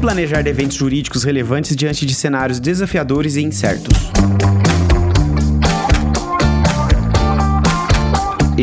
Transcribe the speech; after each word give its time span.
Planejar 0.00 0.46
eventos 0.46 0.78
jurídicos 0.78 1.24
relevantes 1.24 1.74
diante 1.74 2.06
de 2.06 2.14
cenários 2.14 2.60
desafiadores 2.60 3.34
e 3.34 3.40
incertos? 3.40 4.12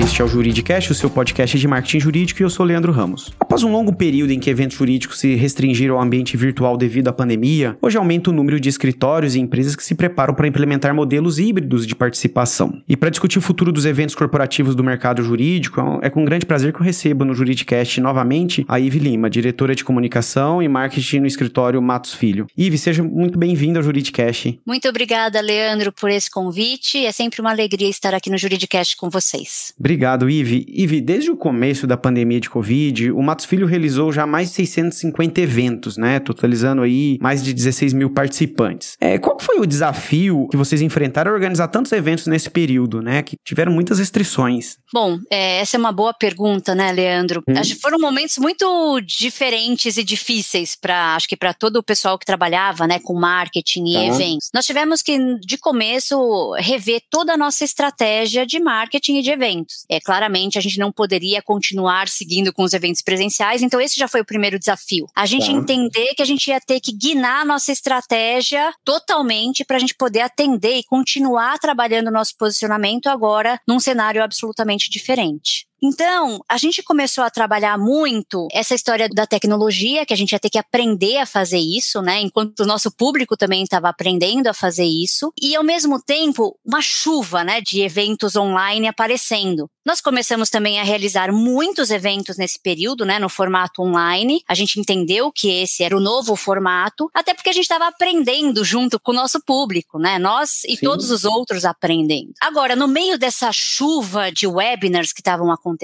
Este 0.06 0.22
é 0.22 0.24
o 0.24 0.28
Juridicast, 0.28 0.92
o 0.92 0.96
seu 0.96 1.10
podcast 1.10 1.58
de 1.58 1.68
marketing 1.68 2.00
jurídico, 2.00 2.40
e 2.40 2.44
eu 2.44 2.50
sou 2.50 2.64
Leandro 2.64 2.92
Ramos. 2.92 3.32
Após 3.40 3.64
um 3.64 3.72
longo 3.72 3.92
período 3.92 4.30
em 4.30 4.40
que 4.40 4.52
eventos 4.52 4.78
jurídicos 4.78 5.20
se 5.20 5.34
restringiram 5.34 5.96
ao 5.96 6.02
ambiente 6.02 6.38
virtual 6.38 6.78
devido 6.78 7.08
à 7.08 7.12
pandemia, 7.12 7.76
hoje 7.82 7.98
aumenta 7.98 8.30
o 8.30 8.34
número 8.34 8.60
de 8.60 8.70
escritórios 8.70 9.36
e 9.36 9.40
empresas 9.40 9.76
que 9.76 9.84
se 9.84 9.96
preparam 9.96 10.36
para 10.36 10.48
implementar 10.48 10.94
modelos 10.94 11.40
híbridos 11.40 11.88
de 11.88 11.96
participação. 11.96 12.84
E 12.88 12.96
para 12.96 13.10
discutir 13.10 13.40
o 13.40 13.42
futuro 13.42 13.72
dos 13.72 13.84
eventos 13.84 14.14
corporativos 14.14 14.76
do 14.76 14.84
mercado 14.84 15.24
jurídico, 15.24 15.82
é 16.04 16.10
com 16.10 16.24
grande 16.24 16.46
prazer 16.46 16.72
que 16.72 16.80
eu 16.80 16.86
recebo 16.86 17.26
no 17.26 17.34
Juridicast 17.34 18.00
novamente 18.00 18.64
a 18.68 18.80
Ive 18.80 19.00
Lima, 19.00 19.28
diretora 19.28 19.74
de 19.74 19.84
comunicação 19.84 20.62
e 20.62 20.68
marketing 20.68 21.22
no 21.22 21.28
escritório 21.28 21.82
Matos 21.82 22.14
Filho. 22.14 22.46
Ive, 22.56 22.78
seja 22.78 23.04
muito 23.04 23.40
bem-vinda 23.40 23.80
ao 23.80 23.84
Juridicast. 23.84 24.60
Muito 24.68 24.88
obrigada, 24.88 25.42
Leandro, 25.42 25.92
por 25.92 26.12
esse 26.12 26.30
convite. 26.30 27.04
É 27.04 27.12
sempre 27.12 27.42
uma 27.42 27.50
alegria 27.50 27.90
estar 27.90 28.14
aqui 28.14 28.30
no 28.30 28.38
Juridicast 28.38 28.96
com 28.96 29.10
vocês. 29.10 29.74
Obrigado, 29.80 29.95
Ive. 30.30 30.66
Ive, 30.68 31.02
desde 31.02 31.32
o 31.32 31.38
começo 31.38 31.88
da 31.88 31.98
pandemia 31.98 32.40
de 32.40 32.50
Covid, 32.50 33.12
o 33.12 33.22
Matos 33.22 33.46
Filho 33.46 33.68
realizou 33.68 34.12
já 34.12 34.26
mais 34.26 34.50
de 34.50 34.56
650 34.56 35.42
eventos, 35.42 35.98
né? 35.98 36.20
Totalizando 36.20 36.82
aí 36.82 37.18
mais 37.22 37.44
de 37.44 37.54
16 37.54 37.94
mil 37.94 38.10
participantes. 38.10 38.98
É, 39.00 39.18
qual 39.18 39.40
foi 39.40 39.60
o 39.60 39.66
desafio 39.66 40.48
que 40.50 40.58
vocês 40.58 40.82
enfrentaram 40.82 41.32
a 41.32 41.34
organizar 41.34 41.68
tantos 41.68 41.92
eventos 41.92 42.28
nesse 42.28 42.50
período, 42.50 43.02
né? 43.02 43.22
Que 43.24 43.36
tiveram 43.44 43.72
muitas 43.72 44.00
restrições. 44.00 44.78
Bom, 44.94 45.20
é, 45.30 45.60
essa 45.60 45.78
é 45.78 45.80
uma 45.80 45.92
boa 45.92 46.14
pergunta, 46.14 46.74
né, 46.74 46.92
Leandro? 46.92 47.42
Hum. 47.48 47.54
Acho 47.58 47.76
que 47.76 47.82
foram 47.82 48.00
momentos 48.00 48.38
muito 48.38 49.02
diferentes 49.02 49.98
e 49.98 50.04
difíceis 50.04 50.76
para, 50.76 51.16
acho 51.16 51.28
que 51.28 51.36
para 51.36 51.54
todo 51.54 51.78
o 51.78 51.84
pessoal 51.84 52.18
que 52.18 52.26
trabalhava, 52.26 52.88
né, 52.88 53.00
com 53.00 53.14
marketing 53.14 53.86
e 53.88 53.94
tá. 53.94 54.06
eventos. 54.06 54.50
Nós 54.54 54.66
tivemos 54.66 55.02
que, 55.02 55.18
de 55.40 55.58
começo, 55.58 56.54
rever 56.58 57.02
toda 57.10 57.34
a 57.34 57.38
nossa 57.38 57.64
estratégia 57.64 58.46
de 58.46 58.60
marketing 58.60 59.18
e 59.18 59.22
de 59.22 59.32
eventos. 59.32 59.85
É, 59.90 60.00
claramente, 60.00 60.58
a 60.58 60.62
gente 60.62 60.80
não 60.80 60.92
poderia 60.92 61.42
continuar 61.42 62.08
seguindo 62.08 62.52
com 62.54 62.64
os 62.64 62.74
eventos 62.74 63.02
presenciais, 63.02 63.62
então 63.62 63.80
esse 63.80 64.00
já 64.00 64.08
foi 64.08 64.22
o 64.22 64.26
primeiro 64.26 64.60
desafio. 64.60 65.08
A 65.16 65.26
gente 65.26 65.48
tá. 65.48 65.52
entender 65.52 66.14
que 66.16 66.22
a 66.22 66.26
gente 66.26 66.48
ia 66.48 66.60
ter 66.60 66.80
que 66.80 66.92
guinar 66.92 67.42
a 67.42 67.46
nossa 67.46 67.72
estratégia 67.72 68.74
totalmente 68.84 69.64
para 69.64 69.78
a 69.78 69.80
gente 69.80 69.96
poder 69.96 70.22
atender 70.22 70.78
e 70.78 70.84
continuar 70.84 71.58
trabalhando 71.60 72.08
o 72.08 72.12
nosso 72.12 72.36
posicionamento 72.38 73.08
agora 73.08 73.60
num 73.68 73.80
cenário 73.80 74.24
absolutamente 74.24 74.90
diferente. 74.90 75.68
Então, 75.88 76.40
a 76.50 76.58
gente 76.58 76.82
começou 76.82 77.24
a 77.24 77.30
trabalhar 77.30 77.78
muito 77.78 78.48
essa 78.52 78.74
história 78.74 79.08
da 79.08 79.28
tecnologia, 79.28 80.04
que 80.04 80.14
a 80.16 80.18
gente 80.18 80.32
ia 80.32 80.40
ter 80.40 80.50
que 80.50 80.58
aprender 80.58 81.18
a 81.18 81.28
fazer 81.28 81.60
isso, 81.60 82.02
né? 82.02 82.20
Enquanto 82.22 82.62
o 82.62 82.66
nosso 82.66 82.90
público 82.90 83.38
também 83.38 83.62
estava 83.62 83.88
aprendendo 83.88 84.48
a 84.48 84.54
fazer 84.54 84.86
isso. 84.86 85.32
E, 85.40 85.56
ao 85.56 85.64
mesmo 85.64 86.02
tempo, 86.02 86.58
uma 86.66 86.82
chuva, 86.82 87.44
né, 87.44 87.62
de 87.62 87.82
eventos 87.82 88.36
online 88.36 88.88
aparecendo. 88.88 89.70
Nós 89.86 90.02
começamos 90.02 90.50
também 90.50 90.80
a 90.80 90.84
realizar 90.84 91.32
muitos 91.32 91.92
eventos 91.92 92.38
nesse 92.38 92.60
período, 92.60 93.06
né, 93.06 93.20
no 93.20 93.30
formato 93.30 93.84
online. 93.84 94.42
A 94.50 94.56
gente 94.56 94.80
entendeu 94.80 95.32
que 95.32 95.48
esse 95.48 95.84
era 95.84 95.96
o 95.96 96.00
novo 96.00 96.36
formato, 96.36 97.08
até 97.14 97.36
porque 97.36 97.52
a 97.52 97.54
gente 97.54 97.66
estava 97.66 97.86
aprendendo 97.86 98.66
junto 98.66 99.00
com 99.00 99.12
o 99.12 99.16
nosso 99.16 99.40
público, 99.46 100.00
né? 100.00 100.18
Nós 100.18 100.64
e 100.64 100.76
Sim. 100.76 100.88
todos 100.88 101.12
os 101.12 101.24
outros 101.24 101.64
aprendendo. 101.64 102.34
Agora, 102.42 102.76
no 102.76 102.88
meio 102.88 103.20
dessa 103.20 103.52
chuva 103.52 104.32
de 104.32 104.48
webinars 104.48 105.14
que 105.14 105.22
estavam 105.22 105.52
acontecendo, 105.52 105.75